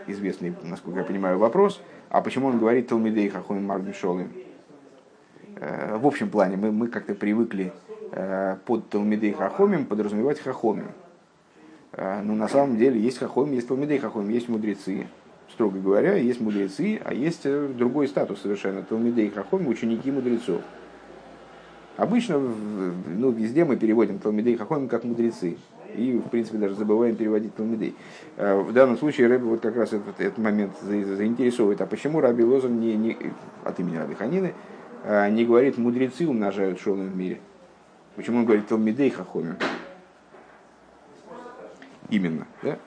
известный, 0.06 0.54
насколько 0.62 1.00
я 1.00 1.04
понимаю, 1.04 1.38
вопрос, 1.38 1.82
а 2.08 2.22
почему 2.22 2.46
он 2.48 2.58
говорит 2.58 2.88
Талмидей 2.88 3.28
хахоми 3.28 3.60
марми 3.60 3.92
шолем? 3.92 4.32
Э, 5.56 5.96
в 5.96 6.06
общем 6.06 6.28
плане 6.28 6.56
мы, 6.56 6.70
мы 6.70 6.88
как-то 6.88 7.14
привыкли 7.14 7.72
э, 8.12 8.56
под 8.66 8.88
Талмидей 8.90 9.32
Хахомим 9.32 9.86
подразумевать 9.86 10.38
Хахомим. 10.38 10.88
Э, 11.92 12.20
но 12.22 12.34
на 12.34 12.48
самом 12.48 12.76
деле 12.76 13.00
есть 13.00 13.18
Хахомим, 13.18 13.54
есть 13.54 13.68
Талмидей 13.68 13.98
Хахомим, 13.98 14.28
есть 14.28 14.48
мудрецы. 14.48 15.06
Строго 15.50 15.78
говоря, 15.78 16.14
есть 16.14 16.40
мудрецы, 16.40 17.00
а 17.04 17.14
есть 17.14 17.46
другой 17.76 18.08
статус 18.08 18.42
совершенно. 18.42 18.82
Талмидей 18.82 19.30
Хахомим– 19.30 19.68
ученики 19.68 20.10
мудрецов. 20.10 20.60
Обычно 21.96 22.38
ну, 22.38 23.30
везде 23.30 23.64
мы 23.64 23.76
переводим 23.76 24.18
Талмидей 24.18 24.56
Хахомим 24.56 24.88
как 24.88 25.04
мудрецы. 25.04 25.56
И, 25.96 26.18
в 26.18 26.28
принципе, 26.28 26.58
даже 26.58 26.74
забываем 26.74 27.16
переводить 27.16 27.54
Талмидей. 27.54 27.94
В 28.36 28.70
данном 28.72 28.98
случае 28.98 29.28
Рэбби 29.28 29.44
вот 29.44 29.60
как 29.60 29.76
раз 29.76 29.94
этот, 29.94 30.20
этот 30.20 30.36
момент 30.36 30.72
заинтересовывает. 30.82 31.80
А 31.80 31.86
почему 31.86 32.20
Раби 32.20 32.44
Лозер 32.44 32.68
не, 32.68 32.96
не, 32.96 33.16
от 33.64 33.80
имени 33.80 33.96
Раби 33.96 34.14
Ханины 34.14 34.52
не 35.30 35.44
говорит, 35.44 35.78
мудрецы 35.78 36.26
умножают 36.26 36.80
шолом 36.80 37.08
в 37.08 37.16
мире. 37.16 37.40
Почему 38.16 38.38
он 38.38 38.44
говорит 38.44 38.66
תלמידי 38.66 39.10
חכמים? 39.10 39.56
Именно. 42.08 42.46
Да? 42.62 42.78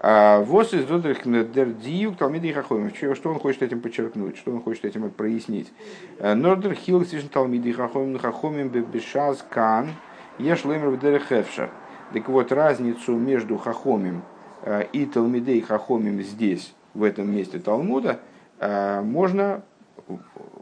А, 0.00 0.40
Вос 0.40 0.74
из 0.74 0.84
דיוק 0.84 2.16
תלמידי 2.16 2.52
חכמים. 2.52 2.92
Что 3.14 3.30
он 3.30 3.38
хочет 3.38 3.62
этим 3.62 3.80
подчеркнуть? 3.80 4.36
Что 4.36 4.52
он 4.52 4.60
хочет 4.60 4.84
этим 4.84 5.10
прояснить? 5.10 5.72
А, 6.20 6.34
Нордер 6.34 6.74
Хилсишн 6.74 7.28
Талмидей 7.28 7.72
Хахоми 7.72 8.18
Хахомим 8.18 8.68
Бешаз 8.68 9.44
Кан 9.48 9.90
Ешлемер 10.38 10.90
Вдерехевшар. 10.90 11.70
Так 12.12 12.28
вот, 12.28 12.52
разницу 12.52 13.16
между 13.16 13.56
חכמים 13.56 14.22
и 14.92 15.06
תלמידי 15.06 15.60
חכמים 15.62 16.22
здесь, 16.22 16.74
в 16.92 17.02
этом 17.02 17.34
месте 17.34 17.58
Талмуда, 17.58 18.20
можно 18.60 19.62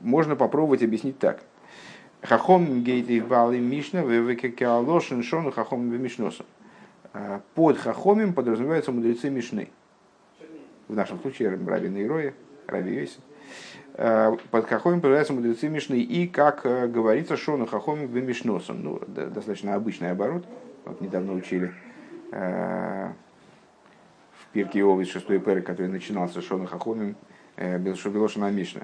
можно 0.00 0.37
попробовать 0.37 0.83
объяснить 0.83 1.18
так. 1.18 1.42
Хахом 2.22 2.83
Бали 3.20 3.59
Мишна, 3.59 4.02
векекеалошин 4.02 5.22
шону 5.22 5.50
хахом 5.50 5.85
мишносом. 5.85 6.46
Под 7.55 7.78
хахомим 7.78 8.33
подразумеваются 8.33 8.92
мудрецы 8.92 9.28
Мишны. 9.28 9.68
В 10.88 10.94
нашем 10.94 11.20
случае 11.20 11.50
Раби 11.50 11.88
Нейроя, 11.88 12.35
Раби 12.66 12.94
Йоси. 12.94 13.18
Под 14.50 14.66
хахомим 14.66 15.00
подразумеваются 15.00 15.33
мудрецы 15.33 15.68
Мишны. 15.68 16.00
И, 16.00 16.26
как 16.28 16.62
говорится, 16.62 17.37
шону 17.37 17.66
хахомим 17.66 18.09
в. 18.09 18.83
Ну, 18.83 19.00
достаточно 19.09 19.74
обычный 19.74 20.11
оборот. 20.12 20.44
Вот 20.85 21.00
недавно 21.00 21.33
учили 21.35 21.72
в 22.31 23.12
Пирке 24.52 24.83
Овец, 24.85 25.09
шестой 25.09 25.38
пэр, 25.38 25.62
который 25.62 25.88
начинался 25.88 26.42
Шону 26.42 26.66
Хахомим, 26.66 27.14
בלשון 27.56 28.50
המשנה. 28.50 28.82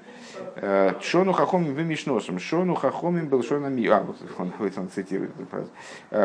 שנו 1.01 1.33
חכמים 1.33 1.73
במשנתם. 1.73 2.39
שנו 2.39 2.75
חכמים 2.75 3.27
בלשון 3.27 3.67
המי. 3.67 3.87
А, 3.87 4.01
вот 4.01 4.77
он, 4.77 4.89
цитирует 4.89 5.31
эту 5.35 5.45
фразу. 5.47 5.69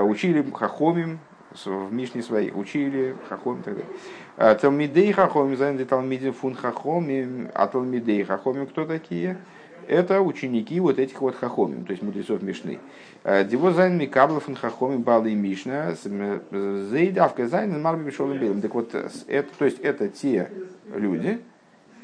Учили 0.09 0.44
חכמים 0.53 1.18
в 1.64 1.92
Мишне 1.92 2.22
своих. 2.22 2.57
Учили 2.57 3.16
חכמים 3.29 3.61
и 3.61 3.64
так 3.64 3.74
далее. 3.74 4.59
תלמידי 4.59 5.12
חכמים, 5.12 5.57
זיינען 5.57 5.78
די 5.78 5.85
תלמידים 5.85 6.33
פון 6.33 6.55
חכמים. 6.55 7.48
А 7.54 7.66
תלמידי 7.66 8.24
חכמים 8.24 8.66
кто 8.66 8.85
такие? 8.85 9.38
Это 9.87 10.22
ученики 10.22 10.80
вот 10.80 10.98
этих 10.98 11.20
вот 11.20 11.37
חכמים, 11.37 11.85
то 11.85 11.90
есть 11.90 12.02
мудрецов 12.02 12.40
Мишны. 12.40 12.78
די 13.22 13.38
וואס 13.38 13.70
זיינען 13.70 13.98
מקבל 13.98 14.27
פון 14.27 14.48
די 14.48 14.55
חכמים 14.55 14.96
בעלי 14.96 15.35
משנה, 15.35 15.94
זיי 15.94 16.61
דוקא 16.61 17.48
זיינען 17.48 17.83
מרבה 17.83 18.05
שלום 18.05 18.38
בעולם. 18.38 18.62
Так 18.62 18.74
вот, 18.74 18.94
это, 18.94 19.48
то 19.59 19.64
есть 19.66 19.80
это 19.80 20.09
те 20.09 20.50
люди, 20.94 21.38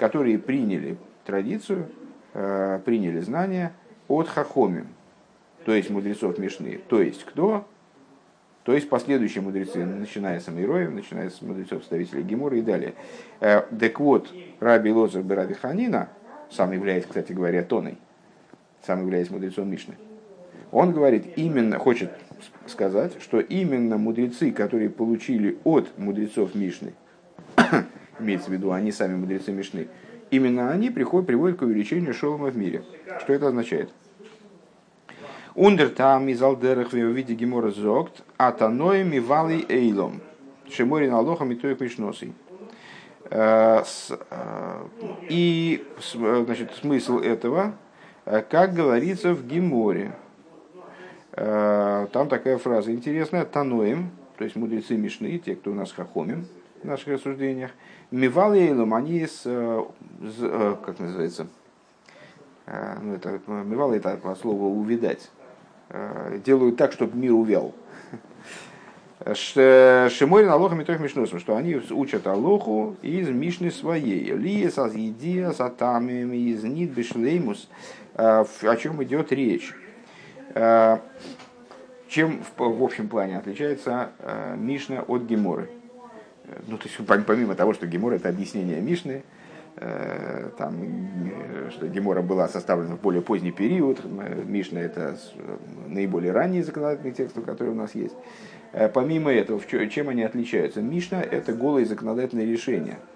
которые 0.01 0.39
приняли 0.39 0.97
традицию, 1.27 1.87
э, 2.33 2.81
приняли 2.87 3.21
знания 3.21 3.73
от 4.09 4.29
хахомим, 4.29 4.89
то 5.67 5.75
есть 5.75 5.91
мудрецов 5.91 6.39
Мишны. 6.39 6.81
То 6.89 7.03
есть 7.03 7.25
кто? 7.25 7.67
То 8.65 8.73
есть 8.73 8.89
последующие 8.89 9.43
мудрецы, 9.43 9.85
начиная 9.85 10.41
с 10.41 10.49
Амироев, 10.49 10.91
начиная 10.91 11.29
с 11.29 11.43
мудрецов 11.43 11.85
ставителей 11.85 12.23
Гемора 12.23 12.57
и 12.57 12.63
далее. 12.63 12.95
Э, 13.41 13.61
так 13.79 14.01
вот, 14.01 14.33
Раби 14.59 14.91
Лозер 14.91 15.23
Раби 15.29 15.53
Ханина, 15.55 16.09
сам 16.51 16.73
является, 16.73 17.09
кстати 17.11 17.33
говоря, 17.33 17.63
тоной, 17.63 17.99
сам 18.87 19.03
является 19.03 19.35
мудрецом 19.35 19.71
Мишны, 19.71 19.97
он 20.73 20.93
говорит, 20.93 21.37
именно, 21.37 21.79
хочет 21.79 22.11
сказать, 22.67 23.13
что 23.21 23.39
именно 23.39 23.99
мудрецы, 23.99 24.51
которые 24.51 24.89
получили 24.89 25.59
от 25.65 25.91
мудрецов 25.99 26.55
Мишны, 26.55 26.95
имеется 28.21 28.51
в 28.51 28.53
виду, 28.53 28.73
они 28.73 28.93
сами 28.93 29.17
мудрецы 29.17 29.53
Мишны, 29.53 29.89
именно 30.31 30.71
они 30.71 30.91
приходят, 30.91 31.27
приводят 31.27 31.59
к 31.59 31.63
увеличению 31.63 32.15
шолома 32.15 32.49
в 32.49 32.57
мире. 32.57 32.85
Что 33.21 33.33
это 33.33 33.49
означает? 33.49 33.91
Ундер 35.55 35.91
там 35.91 36.29
из 36.29 36.41
алдерах 36.43 36.93
в 36.93 36.97
виде 36.97 37.35
гемора 37.35 37.71
зогт, 37.71 38.23
а 38.37 38.53
таной 38.53 39.05
мивали 39.05 39.65
эйлом. 39.69 40.21
Шеморин 40.71 41.13
алохам 41.13 41.51
и 41.51 41.57
тоек 41.57 41.81
мишносой. 41.81 42.33
Э, 43.31 43.83
э, 44.31 44.85
и 45.29 45.85
значит, 46.15 46.73
смысл 46.81 47.19
этого, 47.19 47.75
э, 48.25 48.43
как 48.49 48.75
говорится 48.75 49.35
в 49.35 49.47
Геморе, 49.47 50.13
Э, 51.33 52.07
там 52.13 52.29
такая 52.29 52.59
фраза 52.59 52.93
интересная. 52.93 53.45
Таноем, 53.45 54.11
то 54.37 54.45
есть 54.45 54.57
мудрецы 54.57 54.97
Мишны, 54.97 55.39
те, 55.39 55.55
кто 55.57 55.71
у 55.71 55.75
нас 55.75 55.93
хахомим 55.93 56.47
в 56.83 56.85
наших 56.85 57.09
рассуждениях. 57.09 57.71
Мивал 58.11 58.55
Эйлом, 58.55 58.95
они 58.95 59.27
с, 59.27 59.43
э, 59.45 59.85
э, 60.21 60.77
как 60.85 60.99
называется, 60.99 61.47
ну, 62.67 63.15
это, 63.15 63.41
мивал 63.49 63.93
это 63.93 64.17
по 64.17 64.35
слову 64.37 64.71
увидать, 64.81 65.29
делают 66.45 66.77
так, 66.77 66.93
чтобы 66.93 67.17
мир 67.17 67.33
увял. 67.33 67.75
Шиморин 69.35 70.49
Алоха 70.49 70.77
трех 70.85 71.01
Мишносом, 71.01 71.41
что 71.41 71.57
они 71.57 71.81
учат 71.91 72.29
Алоху 72.29 72.95
из 73.03 73.29
Мишны 73.29 73.73
своей. 73.73 74.33
Лиес 74.33 74.79
аз 74.79 74.95
едия 74.95 75.51
сатамим 75.51 76.33
из 76.33 76.63
нит 76.63 76.93
бешлеймус. 76.93 77.69
О 78.15 78.77
чем 78.77 79.03
идет 79.03 79.33
речь? 79.33 79.75
Э, 80.55 80.99
чем 82.09 82.43
в 82.57 82.83
общем 82.83 83.09
плане 83.09 83.39
отличается 83.39 84.11
э, 84.19 84.57
Мишна 84.57 85.03
от 85.03 85.23
Геморы? 85.23 85.69
Э, 86.51 86.61
ну, 86.67 86.79
то 86.79 86.89
есть, 86.89 87.25
помимо 87.27 87.55
того, 87.55 87.73
что 87.75 87.87
Гемора 87.87 88.17
это 88.17 88.29
объяснение 88.29 88.81
Мишны, 88.81 89.23
там, 90.59 90.75
что 91.71 91.87
Гемора 91.87 92.23
была 92.23 92.49
составлена 92.49 92.97
в 92.97 93.01
более 93.01 93.23
поздний 93.23 93.53
период, 93.53 94.05
Мишна 94.05 94.81
это 94.81 95.17
наиболее 95.87 96.33
ранние 96.33 96.65
законодательные 96.65 97.15
тексты, 97.15 97.41
которые 97.41 97.73
у 97.73 97.77
нас 97.77 97.95
есть. 97.95 98.15
Помимо 98.93 99.33
этого, 99.33 99.61
чем 99.89 100.09
они 100.09 100.25
отличаются? 100.25 100.83
Мишна 100.83 101.23
это 101.23 101.53
голые 101.53 101.87
законодательные 101.87 102.47
решения– 102.47 102.99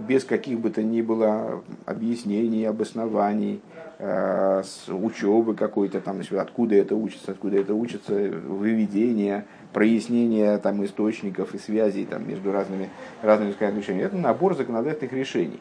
без 0.00 0.24
каких 0.24 0.60
бы 0.60 0.70
то 0.70 0.82
ни 0.82 1.02
было 1.02 1.62
объяснений, 1.86 2.64
обоснований, 2.64 3.60
э, 3.98 4.62
учебы 4.88 5.54
какой-то, 5.54 6.00
там, 6.00 6.20
откуда 6.38 6.74
это 6.74 6.94
учится, 6.94 7.32
откуда 7.32 7.58
это 7.58 7.74
учится, 7.74 8.14
выведения, 8.14 9.46
прояснения 9.72 10.58
там, 10.58 10.84
источников 10.84 11.54
и 11.54 11.58
связей 11.58 12.04
там, 12.04 12.28
между 12.28 12.52
разными, 12.52 12.90
разными 13.22 13.50
решениями. 13.50 14.06
Это 14.06 14.16
набор 14.16 14.56
законодательных 14.56 15.12
решений, 15.12 15.60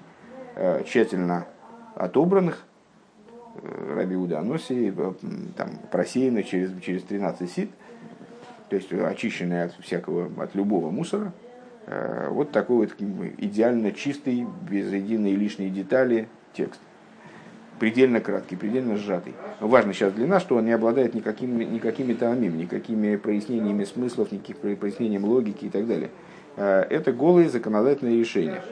э, 0.56 0.84
тщательно 0.86 1.48
отобранных, 1.96 2.66
э, 3.56 3.94
Раби 3.96 4.16
Уданоси, 4.16 4.94
там, 5.56 5.70
просеянных 5.92 6.48
через, 6.48 6.72
через 6.82 7.04
13 7.04 7.50
сит, 7.50 7.72
то 8.70 8.76
есть 8.76 8.92
очищенные 8.92 9.66
от 9.66 9.74
всякого, 9.76 10.30
от 10.44 10.54
любого 10.56 10.92
мусора, 10.92 11.34
вот 11.88 12.52
такой 12.52 12.78
вот 12.78 12.96
идеально 13.38 13.94
чистый, 13.94 14.46
без 14.70 14.92
единой 14.92 15.36
лишней 15.36 15.70
детали 15.70 16.28
текст. 16.54 16.82
Предельно 17.80 18.20
краткий, 18.22 18.56
предельно 18.56 18.98
сжатый. 18.98 19.36
Но 19.62 19.68
важно 19.68 19.94
сейчас 19.94 20.12
для 20.14 20.26
нас, 20.26 20.42
что 20.42 20.56
он 20.56 20.66
не 20.66 20.72
обладает 20.72 21.14
никакими, 21.14 21.64
никакими 21.64 22.14
таамим, 22.14 22.58
никакими 22.58 23.16
прояснениями 23.18 23.84
смыслов, 23.84 24.32
никаких 24.32 24.58
прояснением 24.58 25.26
логики 25.26 25.66
и 25.66 25.70
так 25.70 25.88
далее. 25.88 26.10
Э, 26.56 26.82
это 26.90 27.14
голые 27.14 27.50
законодательные 27.50 28.20
решения. 28.20 28.64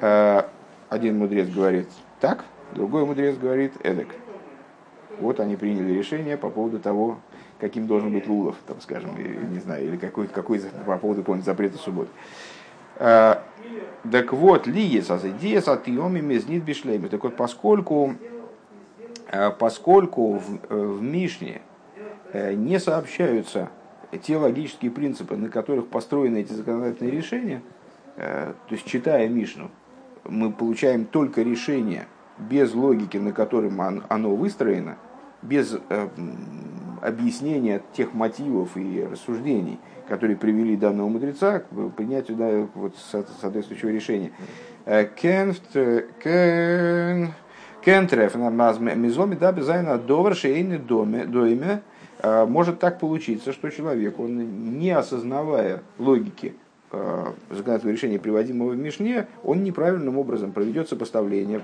Э, 0.00 0.42
один 0.88 1.18
мудрец 1.18 1.48
говорит 1.48 1.88
так, 2.20 2.44
другой 2.74 3.04
мудрец 3.04 3.36
говорит 3.36 3.72
эдак. 3.82 4.08
Вот 5.18 5.40
они 5.40 5.56
приняли 5.56 5.92
решение 5.92 6.36
по 6.36 6.48
поводу 6.48 6.78
того, 6.78 7.18
каким 7.62 7.86
должен 7.86 8.12
быть 8.12 8.26
лулов, 8.26 8.56
там, 8.66 8.80
скажем, 8.80 9.10
не 9.52 9.60
знаю, 9.60 9.86
или 9.86 9.96
какой, 9.96 10.26
какой 10.26 10.60
по 10.84 10.98
поводу 10.98 11.22
помню, 11.22 11.44
запрета 11.44 11.78
суббот. 11.78 12.08
А, 12.96 13.44
так 14.10 14.32
вот, 14.32 14.66
ли 14.66 14.82
есть 14.82 15.08
идея 15.08 15.60
с 15.60 15.68
мезнит 15.86 16.64
бишлейми. 16.64 17.06
Так 17.06 17.22
вот, 17.22 17.36
поскольку, 17.36 18.16
а, 19.30 19.52
поскольку 19.52 20.40
в, 20.40 20.58
в 20.68 21.02
Мишне 21.02 21.62
э, 22.32 22.54
не 22.54 22.80
сообщаются 22.80 23.70
те 24.22 24.36
логические 24.36 24.90
принципы, 24.90 25.36
на 25.36 25.48
которых 25.48 25.86
построены 25.86 26.38
эти 26.38 26.52
законодательные 26.52 27.12
решения, 27.12 27.62
э, 28.16 28.54
то 28.66 28.74
есть 28.74 28.86
читая 28.86 29.28
Мишну, 29.28 29.70
мы 30.24 30.50
получаем 30.50 31.04
только 31.04 31.42
решение 31.42 32.08
без 32.38 32.74
логики, 32.74 33.18
на 33.18 33.30
котором 33.30 33.80
оно 33.80 34.34
выстроено, 34.34 34.96
без 35.42 35.78
э, 37.02 37.08
объяснения 37.08 37.82
тех 37.92 38.14
мотивов 38.14 38.76
и 38.76 39.04
рассуждений, 39.10 39.78
которые 40.08 40.36
привели 40.36 40.76
данного 40.76 41.08
мудреца 41.08 41.60
к 41.60 41.66
принятию 41.96 42.36
да, 42.36 42.68
вот, 42.74 42.94
соответствующего 43.40 43.90
решения. 43.90 44.32
Э, 44.86 45.06
Кентреф 47.84 48.36
мизоми 48.36 49.34
да 49.34 49.52
безайна 49.52 49.98
довар 49.98 50.36
шейны 50.36 50.78
доме 50.78 51.24
доиме 51.24 51.82
э, 52.20 52.46
может 52.46 52.78
так 52.78 53.00
получиться, 53.00 53.52
что 53.52 53.70
человек, 53.70 54.20
он 54.20 54.78
не 54.78 54.90
осознавая 54.90 55.82
логики 55.98 56.54
э, 56.54 56.61
законодательного 57.50 57.94
решения, 57.94 58.18
приводимого 58.18 58.70
в 58.70 58.76
Мишне, 58.76 59.26
он 59.42 59.64
неправильным 59.64 60.18
образом 60.18 60.52
проведет 60.52 60.88
сопоставление, 60.88 61.60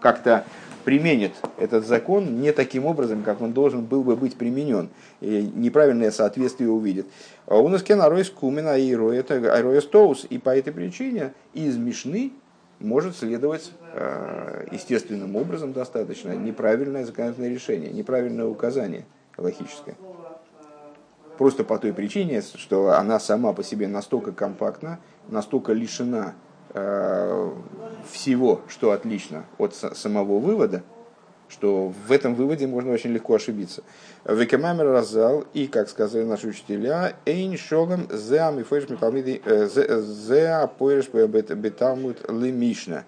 как-то 0.00 0.44
применит 0.84 1.32
этот 1.58 1.86
закон 1.86 2.40
не 2.40 2.52
таким 2.52 2.86
образом, 2.86 3.22
как 3.22 3.40
он 3.40 3.52
должен 3.52 3.84
был 3.84 4.02
бы 4.02 4.16
быть 4.16 4.36
применен. 4.36 4.88
И 5.20 5.50
неправильное 5.54 6.10
соответствие 6.10 6.70
увидит. 6.70 7.06
А 7.46 7.58
у 7.58 7.68
нас 7.68 7.82
кен 7.82 8.00
аройс 8.00 8.30
кумен 8.30 8.66
аиро, 8.66 9.10
это 9.12 9.34
аироес 9.54 9.86
тоус, 9.86 10.26
и 10.28 10.38
по 10.38 10.56
этой 10.56 10.72
причине 10.72 11.32
из 11.54 11.76
Мишны 11.76 12.32
может 12.80 13.16
следовать 13.16 13.72
э, 13.92 14.66
естественным 14.72 15.36
образом 15.36 15.72
достаточно 15.72 16.32
неправильное 16.32 17.04
законодательное 17.04 17.50
решение, 17.50 17.90
неправильное 17.90 18.46
указание 18.46 19.06
логическое. 19.36 19.94
Просто 21.38 21.64
по 21.64 21.78
той 21.78 21.92
причине, 21.92 22.42
что 22.42 22.90
она 22.92 23.18
сама 23.18 23.52
по 23.52 23.64
себе 23.64 23.88
настолько 23.88 24.32
компактна, 24.32 25.00
настолько 25.28 25.72
лишена 25.72 26.34
Э, 26.76 27.52
всего, 28.10 28.62
что 28.66 28.90
отлично 28.90 29.44
от 29.58 29.76
самого 29.76 30.40
вывода, 30.40 30.82
что 31.48 31.94
в 32.08 32.10
этом 32.10 32.34
выводе 32.34 32.66
можно 32.66 32.92
очень 32.92 33.12
легко 33.12 33.36
ошибиться. 33.36 33.84
Векамамер 34.24 34.86
разал, 34.86 35.44
и, 35.54 35.68
как 35.68 35.88
сказали 35.88 36.24
наши 36.24 36.48
учителя, 36.48 37.14
эйн 37.26 37.56
шолом 37.56 38.08
зеам 38.10 38.58
и 38.58 38.64
фойш 38.64 38.88
мипалмиды 38.88 39.40
зеа 39.46 40.66
поэш 40.66 41.08
беталмут 41.10 42.28
лемишна. 42.28 43.04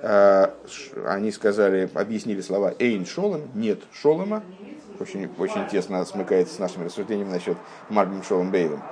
Они 0.00 1.32
сказали, 1.32 1.90
объяснили 1.94 2.40
слова 2.40 2.72
эйн 2.78 3.04
шолом, 3.04 3.48
нет 3.52 3.80
шолома, 3.90 4.44
очень, 5.00 5.28
очень 5.38 5.66
тесно 5.68 6.04
смыкается 6.04 6.54
с 6.54 6.58
нашим 6.58 6.84
рассуждением 6.84 7.30
насчет 7.30 7.56
Марбим 7.88 8.22
Шолом 8.22 8.50
Бейлом. 8.50 8.82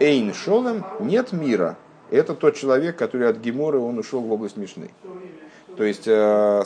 Эйн 0.00 0.32
Шолом 0.34 0.84
нет 1.00 1.32
мира. 1.32 1.76
Это 2.10 2.34
тот 2.34 2.54
человек, 2.54 2.96
который 2.96 3.28
от 3.28 3.38
Гемора 3.38 3.78
он 3.78 3.98
ушел 3.98 4.20
в 4.20 4.32
область 4.32 4.56
Мишны. 4.56 4.90
То 5.76 5.84
есть, 5.84 6.06
э, 6.06 6.64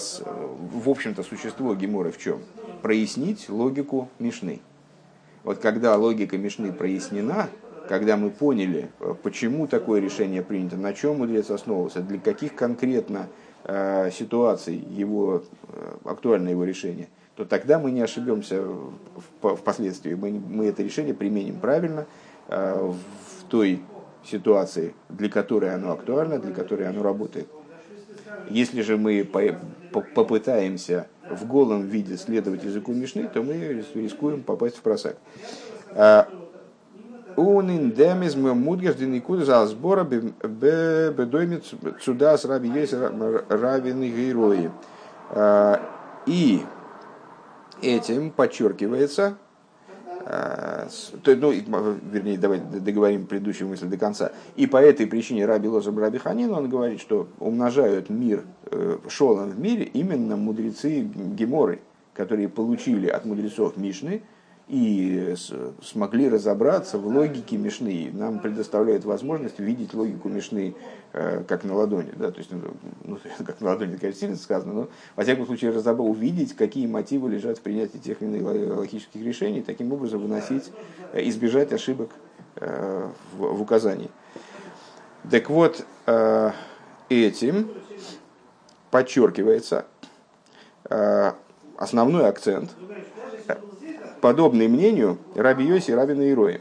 в 0.74 0.88
общем-то, 0.88 1.22
существо 1.22 1.74
Гемора 1.74 2.10
в 2.10 2.18
чем? 2.18 2.40
Прояснить 2.82 3.48
логику 3.48 4.08
Мишны. 4.18 4.60
Вот 5.42 5.58
когда 5.58 5.96
логика 5.96 6.36
Мишны 6.36 6.72
прояснена, 6.72 7.48
когда 7.88 8.16
мы 8.16 8.30
поняли, 8.30 8.90
э, 9.00 9.14
почему 9.22 9.66
такое 9.66 10.00
решение 10.00 10.42
принято, 10.42 10.76
на 10.76 10.92
чем 10.92 11.18
мудрец 11.18 11.50
основывался, 11.50 12.00
для 12.00 12.18
каких 12.18 12.54
конкретно 12.54 13.28
э, 13.64 14.10
ситуаций 14.12 14.76
его, 14.76 15.42
актуально 16.04 16.50
его 16.50 16.64
решение– 16.64 17.08
то 17.40 17.46
тогда 17.46 17.78
мы 17.78 17.90
не 17.90 18.02
ошибемся 18.02 18.62
впоследствии. 19.40 20.12
Мы, 20.12 20.32
мы 20.32 20.66
это 20.66 20.82
решение 20.82 21.14
применим 21.14 21.58
правильно 21.58 22.06
э, 22.48 22.92
в 22.92 23.44
той 23.48 23.80
ситуации, 24.22 24.94
для 25.08 25.30
которой 25.30 25.74
оно 25.74 25.92
актуально, 25.92 26.38
для 26.38 26.52
которой 26.52 26.86
оно 26.86 27.02
работает. 27.02 27.48
Если 28.50 28.82
же 28.82 28.98
мы 28.98 29.26
попытаемся 30.14 31.06
в 31.30 31.46
голом 31.46 31.86
виде 31.86 32.18
следовать 32.18 32.62
языку 32.62 32.92
Мишны, 32.92 33.26
то 33.26 33.42
мы 33.42 33.86
рискуем 33.94 34.42
попасть 34.42 34.76
в 34.76 34.82
просак. 34.82 35.16
Э, 35.92 36.24
Унин 37.36 37.92
демиз 37.92 38.36
мудгаш 38.36 38.96
деникуда 38.96 39.46
за 39.46 39.64
сбора 39.64 40.04
бедоймит 40.04 41.64
сюда 42.02 42.36
с 42.36 42.44
есть 42.44 42.92
равины 42.92 44.10
герои. 44.10 44.70
Э, 45.30 45.78
и 46.26 46.60
этим 47.82 48.30
подчеркивается, 48.30 49.38
э, 50.24 50.88
то, 51.22 51.36
ну, 51.36 51.52
вернее, 51.52 52.38
давайте 52.38 52.64
договорим 52.64 53.26
предыдущую 53.26 53.68
мысль 53.68 53.86
до 53.86 53.96
конца. 53.96 54.32
И 54.56 54.66
по 54.66 54.76
этой 54.76 55.06
причине 55.06 55.46
Раби 55.46 55.68
Лоза 55.68 55.92
Раби 55.92 56.18
Ханин, 56.18 56.52
он 56.52 56.68
говорит, 56.68 57.00
что 57.00 57.28
умножают 57.38 58.10
мир, 58.10 58.44
э, 58.70 58.98
шолом 59.08 59.50
в 59.50 59.58
мире 59.58 59.84
именно 59.84 60.36
мудрецы 60.36 61.00
Геморы, 61.02 61.80
которые 62.14 62.48
получили 62.48 63.08
от 63.08 63.24
мудрецов 63.24 63.76
Мишны, 63.76 64.22
и 64.70 65.34
смогли 65.82 66.28
разобраться 66.28 66.96
в 66.96 67.06
логике 67.08 67.56
Мишны. 67.56 68.10
Нам 68.12 68.38
предоставляет 68.38 69.04
возможность 69.04 69.58
видеть 69.58 69.94
логику 69.94 70.28
Мишны 70.28 70.68
э, 70.68 70.99
как 71.12 71.64
на 71.64 71.74
ладони. 71.74 72.12
Да? 72.16 72.30
То 72.30 72.38
есть, 72.38 72.50
ну, 72.52 72.60
ну 73.04 73.18
как 73.44 73.60
на 73.60 73.70
ладони, 73.70 73.96
конечно, 73.96 74.20
сильно 74.20 74.36
сказано, 74.36 74.72
но, 74.72 74.88
во 75.16 75.22
всяком 75.24 75.46
случае, 75.46 75.70
разобрать, 75.70 76.08
увидеть, 76.08 76.54
какие 76.54 76.86
мотивы 76.86 77.30
лежат 77.30 77.58
в 77.58 77.62
принятии 77.62 77.98
тех 77.98 78.22
или 78.22 78.38
иных 78.38 78.78
логических 78.78 79.20
решений, 79.22 79.62
таким 79.62 79.92
образом 79.92 80.20
выносить, 80.20 80.70
э, 81.12 81.26
избежать 81.28 81.72
ошибок 81.72 82.10
э, 82.56 83.08
в, 83.36 83.60
указании. 83.60 84.10
Так 85.30 85.50
вот, 85.50 85.84
этим 87.10 87.70
подчеркивается 88.90 89.84
основной 91.76 92.26
акцент– 92.26 92.70
подобный 94.20 94.68
мнению 94.68 95.18
Раби 95.34 95.64
Йоси 95.64 95.90
и 95.90 95.94
Раби 95.94 96.14
Наирои. 96.14 96.60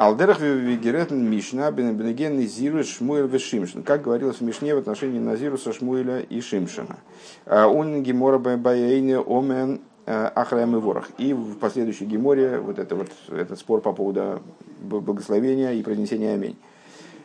Алдерах 0.00 0.40
Вегеретн 0.40 1.16
Мишна 1.16 1.70
Бенеген 1.70 2.40
Зиру 2.40 2.82
Шмуэль 2.82 3.26
Вешимшин. 3.26 3.82
Как 3.82 4.00
говорилось 4.00 4.38
в 4.38 4.40
Мишне 4.40 4.74
в 4.74 4.78
отношении 4.78 5.18
Назируса 5.18 5.74
Шмуэля 5.74 6.20
и 6.20 6.40
Шимшина. 6.40 6.96
А, 7.44 7.66
он 7.66 8.02
Гемора 8.02 8.38
Баяйне 8.38 9.18
Омен 9.18 9.82
а, 10.06 10.32
Ахраем 10.34 10.74
и 10.74 10.78
Ворох. 10.78 11.08
И 11.18 11.34
в 11.34 11.58
последующей 11.58 12.06
Геморе 12.06 12.60
вот, 12.60 12.78
это 12.78 12.96
вот 12.96 13.08
этот 13.28 13.58
спор 13.58 13.82
по 13.82 13.92
поводу 13.92 14.40
благословения 14.80 15.72
и 15.72 15.82
произнесения 15.82 16.32
Аминь. 16.32 16.56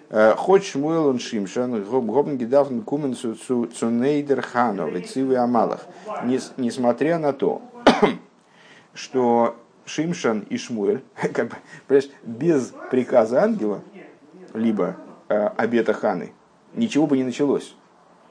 А, 0.09 0.35
Хоть 0.35 0.65
Шмуэл 0.65 1.07
он 1.07 1.19
Шимшан, 1.19 1.81
Гобн 1.81 2.35
Гидафн 2.35 2.81
Кумен 2.81 3.15
Цунейдер 3.15 4.41
Ханов, 4.41 4.91
Цивы 5.07 5.37
Амалах. 5.37 5.87
Несмотря 6.57 7.19
на 7.19 7.31
то, 7.31 7.61
что 8.93 9.55
Шимшан 9.85 10.45
и 10.49 10.57
Шмуэль, 10.57 11.03
как 11.33 11.49
бы, 11.49 12.01
без 12.23 12.73
приказа 12.91 13.43
ангела, 13.43 13.81
либо 14.53 14.97
э, 15.29 15.47
обета 15.57 15.93
ханы, 15.93 16.33
ничего 16.73 17.07
бы 17.07 17.17
не 17.17 17.23
началось. 17.23 17.75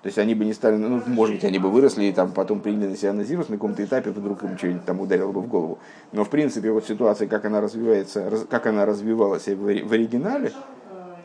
То 0.03 0.09
есть 0.09 0.19
они 0.19 0.35
бы 0.35 0.45
не 0.45 0.53
стали, 0.53 0.77
ну, 0.77 1.03
может 1.07 1.37
быть, 1.37 1.45
они 1.45 1.59
бы 1.59 1.71
выросли 1.71 2.05
и 2.05 2.13
там 2.13 2.33
потом 2.33 2.61
приняли 2.61 2.89
на 2.89 2.97
себя 2.97 3.15
назирус 3.15 3.49
на 3.49 3.57
каком-то 3.57 3.83
этапе, 3.83 4.11
вдруг 4.11 4.43
им 4.43 4.59
что-нибудь 4.59 4.85
там 4.85 5.01
ударило 5.01 5.33
бы 5.33 5.41
в 5.41 5.49
голову. 5.49 5.79
Но 6.13 6.25
в 6.25 6.29
принципе 6.29 6.71
вот 6.73 6.85
ситуация, 6.85 7.27
как 7.27 7.47
она 7.47 7.63
развивается, 7.63 8.29
раз, 8.29 8.45
как 8.51 8.67
она 8.67 8.85
развивалась 8.85 9.47
в, 9.47 9.57
в 9.57 9.93
оригинале, 9.93 10.53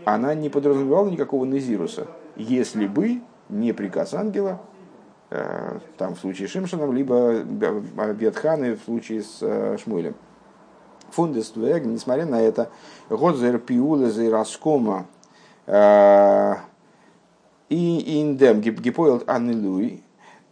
она 0.06 0.34
не 0.34 0.48
подразумевала 0.48 1.10
никакого 1.10 1.44
назируса, 1.44 2.08
если 2.38 2.88
бы 2.88 3.22
не 3.50 3.74
приказ 3.74 4.14
ангела, 4.14 4.62
там 5.30 6.16
в 6.16 6.20
случае 6.20 6.48
с 6.48 6.52
Шимшином, 6.52 6.92
либо 6.94 7.40
Бетханы 7.42 8.76
в 8.76 8.84
случае 8.84 9.22
с 9.22 9.38
э, 9.42 9.78
Шмуэлем. 9.78 10.16
Фундествег, 11.12 11.86
несмотря 11.86 12.26
на 12.26 12.42
это, 12.42 12.70
Годзер 13.10 13.60
Пиуле 13.60 14.10
Зейраскома 14.10 15.06
э, 15.68 16.54
и 17.70 18.20
Индем 18.20 18.62
Гипоил 18.62 19.24
Аннелуй, 19.28 20.04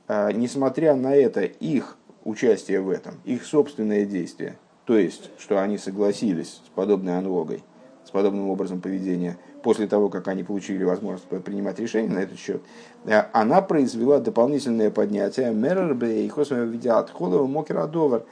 несмотря 0.07 0.95
на 0.95 1.15
это, 1.15 1.41
их 1.41 1.97
участие 2.23 2.81
в 2.81 2.89
этом, 2.89 3.15
их 3.25 3.45
собственное 3.45 4.05
действие, 4.05 4.57
то 4.85 4.97
есть, 4.97 5.31
что 5.37 5.61
они 5.61 5.77
согласились 5.77 6.61
с 6.65 6.69
подобной 6.75 7.17
аналогой, 7.17 7.63
с 8.05 8.11
подобным 8.11 8.49
образом 8.49 8.79
поведения, 8.79 9.37
после 9.63 9.87
того, 9.87 10.09
как 10.09 10.27
они 10.27 10.43
получили 10.43 10.83
возможность 10.83 11.27
принимать 11.43 11.79
решения 11.79 12.09
на 12.09 12.19
этот 12.19 12.39
счет, 12.39 12.61
э, 13.05 13.23
она 13.33 13.61
произвела 13.61 14.19
дополнительное 14.19 14.91
поднятие 14.91 15.53
мерербе 15.53 16.25
и 16.25 16.31
видят 16.65 17.09
холова 17.11 17.47
мокерадовар 17.47 18.23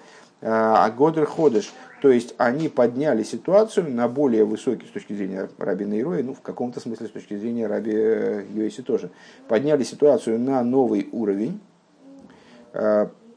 э, 0.41 0.47
а 0.47 0.89
годер 0.89 1.25
ходыш. 1.25 1.73
То 2.01 2.09
есть 2.09 2.35
они 2.37 2.69
подняли 2.69 3.23
ситуацию 3.23 3.91
на 3.91 4.07
более 4.07 4.45
высокий 4.45 4.85
с 4.85 4.91
точки 4.91 5.13
зрения 5.13 5.49
Раби 5.57 5.85
Нейроя, 5.85 6.23
ну 6.23 6.33
в 6.33 6.41
каком-то 6.41 6.79
смысле 6.79 7.07
с 7.07 7.11
точки 7.11 7.35
зрения 7.37 7.67
Раби 7.67 7.93
э, 7.93 8.43
Йоси 8.53 8.83
тоже. 8.83 9.09
Подняли 9.47 9.83
ситуацию 9.83 10.39
на 10.39 10.63
новый 10.63 11.09
уровень, 11.11 11.59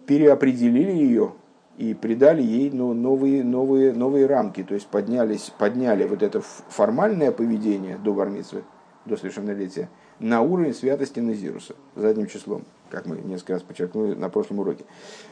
переопределили 0.06 0.90
ее 0.90 1.32
и 1.78 1.94
придали 1.94 2.42
ей 2.42 2.70
ну, 2.70 2.92
новые, 2.92 3.44
новые, 3.44 3.92
новые 3.92 4.26
рамки, 4.26 4.64
то 4.64 4.74
есть 4.74 4.88
поднялись, 4.88 5.52
подняли 5.58 6.04
вот 6.04 6.24
это 6.24 6.42
формальное 6.68 7.30
поведение 7.30 7.96
до 7.98 8.12
бармитсвы, 8.12 8.64
до 9.06 9.16
совершеннолетия, 9.16 9.88
на 10.18 10.42
уровень 10.42 10.74
святости 10.74 11.20
Назируса 11.20 11.76
задним 11.94 12.26
числом, 12.26 12.64
как 12.90 13.06
мы 13.06 13.18
несколько 13.18 13.54
раз 13.54 13.62
подчеркнули 13.62 14.14
на 14.14 14.28
прошлом 14.28 14.58
уроке. 14.58 14.84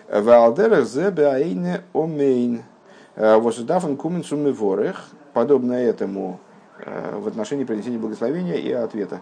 Валдерах 0.08 0.86
зебе 0.86 1.26
аине 1.26 1.82
омейн 1.92 2.62
э, 3.16 3.36
восудафан 3.38 3.96
кумен 3.96 4.22
ворех, 4.52 5.08
подобно 5.32 5.72
этому 5.72 6.38
э, 6.78 7.18
в 7.18 7.26
отношении 7.26 7.64
принесения 7.64 7.98
благословения 7.98 8.54
и 8.54 8.70
ответа. 8.70 9.20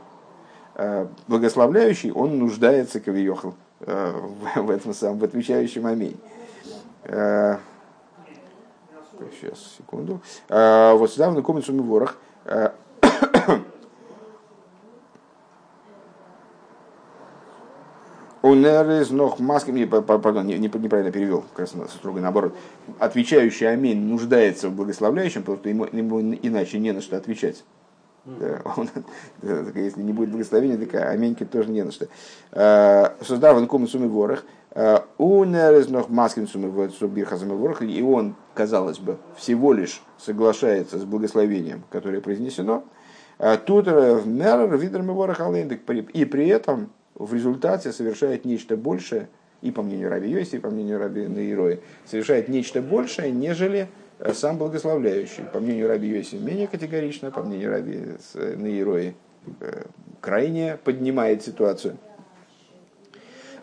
Э, 0.75 1.07
благословляющий, 1.27 2.13
он 2.13 2.39
нуждается, 2.39 3.01
кавиохал, 3.01 3.55
в 3.81 4.71
этом 4.71 4.93
самом, 4.93 5.19
в 5.19 5.25
отвечающем 5.25 5.87
аминь. 5.87 6.19
Сейчас, 9.31 9.77
секунду. 9.77 10.21
Вот 10.49 11.11
сюда 11.11 11.31
в 11.31 11.35
накомицу 11.35 11.73
ворох. 11.83 12.17
Унерез 18.43 19.11
нох 19.11 19.39
маски, 19.39 19.87
пардон, 19.87 20.47
не, 20.47 20.59
неправильно 20.59 21.11
перевел, 21.11 21.45
как 21.55 21.61
раз 21.61 21.75
строго 21.91 22.21
наоборот. 22.21 22.55
Отвечающий 22.99 23.67
аминь 23.71 24.05
нуждается 24.05 24.69
в 24.69 24.75
благословляющем, 24.75 25.41
потому 25.41 25.59
что 25.59 25.71
ему, 25.71 25.87
ему 25.87 26.21
иначе 26.21 26.79
не 26.79 26.93
на 26.93 27.01
что 27.01 27.17
отвечать. 27.17 27.65
Да, 28.27 28.61
он, 28.77 28.91
если 29.75 30.03
не 30.03 30.13
будет 30.13 30.31
благословения, 30.31 30.77
так 30.77 30.95
аменьки 31.11 31.45
тоже 31.45 31.71
не 31.71 31.85
на 31.85 31.93
что. 31.93 32.09
Создав 33.25 33.57
он 33.57 33.67
кому 33.67 33.87
сумы 33.87 34.09
ворох, 37.57 37.83
и 37.83 38.03
он, 38.03 38.35
казалось 38.55 38.99
бы, 38.99 39.19
всего 39.37 39.73
лишь 39.73 40.03
соглашается 40.19 40.99
с 40.99 41.05
благословением, 41.05 41.85
которое 41.91 42.21
произнесено. 42.21 42.85
Тут 43.67 43.87
мер 43.87 44.67
ворох 45.13 45.41
и 46.13 46.25
при 46.25 46.49
этом 46.49 46.91
в 47.15 47.33
результате 47.35 47.93
совершает 47.93 48.45
нечто 48.45 48.77
большее 48.77 49.29
и 49.63 49.71
по 49.71 49.83
мнению 49.83 50.11
Раби 50.11 50.29
Йоси, 50.29 50.57
и 50.57 50.59
по 50.59 50.71
мнению 50.71 50.99
Раби 50.99 51.27
Наирои, 51.27 51.81
совершает 52.05 52.49
нечто 52.49 52.83
большее, 52.83 53.31
нежели 53.31 53.89
сам 54.33 54.59
благословляющий. 54.59 55.45
По 55.53 55.61
мнению 55.61 55.89
Раби 55.89 56.09
Йоси 56.09 56.37
менее 56.37 56.67
категорично, 56.67 57.31
по 57.31 57.43
мнению 57.43 57.71
Раби 57.71 58.01
Наирои 58.35 59.15
крайне 60.21 60.79
поднимает 60.83 61.43
ситуацию. 61.43 61.97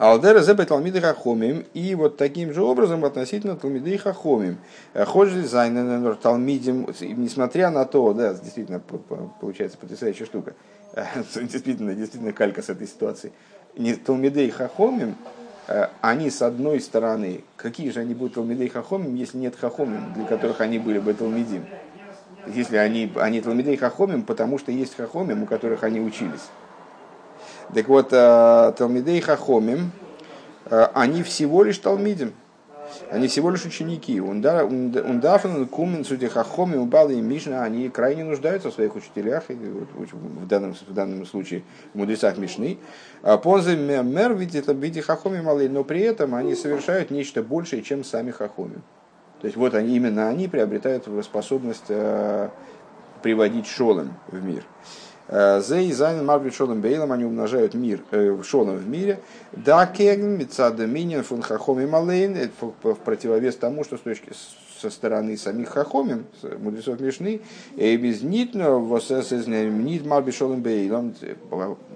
Алдера 0.02 0.42
зебе 0.42 0.66
Талмиды 0.66 1.00
Хахомим. 1.00 1.64
И 1.76 1.94
вот 1.94 2.18
таким 2.18 2.56
же 2.56 2.64
образом 2.64 3.06
относительно 3.06 3.56
Талмиды 3.56 4.00
Хахомим. 4.00 4.58
Ходжи 4.96 5.44
Зайнен 5.44 6.16
Талмидим, 6.16 6.88
несмотря 7.02 7.70
на 7.70 7.86
то, 7.86 8.12
да, 8.14 8.34
действительно, 8.34 8.80
получается 8.80 9.78
потрясающая 9.78 10.26
штука. 10.26 10.56
Действительно, 11.36 11.94
действительно 11.94 12.34
калька 12.34 12.64
с 12.64 12.70
этой 12.70 12.88
ситуации. 12.88 13.32
Талмидей 14.04 14.50
Хахомим, 14.50 15.16
э, 15.68 15.88
они 16.02 16.32
с 16.32 16.42
одной 16.42 16.82
стороны, 16.82 17.44
какие 17.56 17.92
же 17.92 18.00
они 18.00 18.16
будут 18.16 18.34
Талмидей 18.34 18.70
Хахомим, 18.70 19.14
если 19.14 19.38
нет 19.38 19.56
Хахомим, 19.56 20.14
для 20.16 20.26
которых 20.26 20.62
они 20.62 20.80
были 20.80 20.98
бы 20.98 21.14
Талмидим? 21.14 21.64
Если 22.48 22.76
они, 22.76 23.12
они 23.18 23.40
Талмидей 23.40 23.78
Хахомим, 23.78 24.24
потому 24.24 24.58
что 24.58 24.72
есть 24.72 24.96
Хахомим, 24.96 25.44
у 25.44 25.46
которых 25.46 25.84
они 25.84 26.02
учились. 26.02 26.50
Так 27.74 27.88
вот, 27.88 28.10
э, 28.12 28.74
Талмидей 28.78 29.22
Хахомим, 29.22 29.92
э, 30.66 30.88
они 30.94 31.24
всего 31.24 31.64
лишь 31.64 31.78
Талмидим. 31.78 32.34
Они 33.10 33.28
всего 33.28 33.50
лишь 33.50 33.66
ученики. 33.66 34.20
Ундафен, 34.20 35.68
Кумен, 35.68 36.04
Суди 36.04 36.28
Хахоми, 36.28 36.76
Убалы 36.76 37.14
и 37.16 37.22
Мишна, 37.22 37.64
они 37.64 37.90
крайне 37.90 38.24
нуждаются 38.24 38.70
в 38.70 38.74
своих 38.74 38.96
учителях, 38.96 39.46
в 39.50 40.48
данном, 40.48 40.74
в 40.74 40.94
данном 40.94 41.26
случае 41.26 41.64
в 41.94 41.98
мудрецах 41.98 42.38
Мишны. 42.38 42.78
А 43.24 43.38
Позы 43.38 43.76
мер 43.76 44.34
видит 44.34 44.68
виде 44.68 45.02
Хахоми 45.02 45.42
малый, 45.42 45.70
но 45.70 45.84
при 45.84 46.02
этом 46.02 46.36
они 46.36 46.56
совершают 46.56 47.12
нечто 47.12 47.42
большее, 47.42 47.82
чем 47.82 48.04
сами 48.04 48.32
Хахоми. 48.32 48.82
То 49.40 49.48
есть 49.48 49.58
вот 49.58 49.74
они, 49.74 49.96
именно 49.96 50.28
они 50.28 50.48
приобретают 50.48 51.08
способность 51.24 51.86
э, 51.90 52.50
приводить 53.24 53.68
שלום 53.68 54.14
в 54.28 54.44
мир. 54.44 54.64
זיי 55.32 55.94
זיינען 55.94 56.26
מרבה 56.26 56.54
שלום 56.54 56.82
בעולם, 56.82 57.14
они 57.14 57.24
умножают 57.24 57.74
мир, 57.74 58.02
э, 58.12 58.32
в 58.32 58.88
мире. 58.90 59.22
דאקעגן 59.54 59.86
מצד 59.86 60.38
דעם 60.38 60.86
ענין 60.86 61.24
פון 61.24 61.42
חכמים 61.42 61.86
אליין, 61.86 62.52
в 62.60 62.96
противовес 62.96 63.56
тому, 63.56 63.86
что 63.86 63.96
с 63.96 64.02
точки 64.02 64.34
со 64.78 64.90
стороны 64.90 65.38
самих 65.38 65.70
חכמים, 65.70 66.26
мудрецов 66.60 67.00
Мишны, 67.00 67.40
איז 67.78 67.96
ניט 67.96 68.24
נאר 68.24 68.78
ניט 69.86 70.06
מרבה 70.06 70.36
שלום 70.36 70.62
בעולם, 70.62 71.16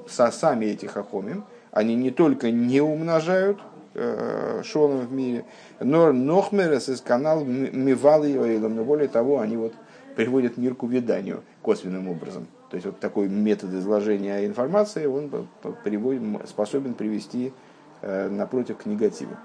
сами 0.08 0.67
эти 0.67 0.86
חכמים, 0.86 1.43
они 1.71 1.95
не 1.95 2.12
только 2.12 2.52
не 2.52 2.80
умножают 2.80 3.60
э, 3.95 4.62
в 4.63 5.12
мире, 5.12 5.43
נאר 5.81 6.13
נאכמער 6.13 6.71
עס 6.71 6.88
איז 6.88 7.01
כנ"ל 7.01 7.43
מבלי 7.43 8.60
но 8.60 8.86
более 8.86 9.10
того, 9.10 9.41
они 9.41 9.58
вот 9.58 9.74
приводят 10.15 10.56
мир 10.56 10.74
к 10.76 10.84
увяданию 10.84 11.43
косвенным 11.62 12.08
образом. 12.08 12.48
То 12.75 12.77
есть 12.77 12.88
вот 12.88 12.99
такой 12.99 13.29
метод 13.29 13.73
изложения 13.73 14.45
информации, 14.45 15.05
он 15.05 15.31
приводит, 15.85 16.21
способен 16.45 16.93
привести 16.93 17.53
э, 18.01 18.27
напротив 18.27 18.79
к 18.79 18.85
негативу. 18.85 19.38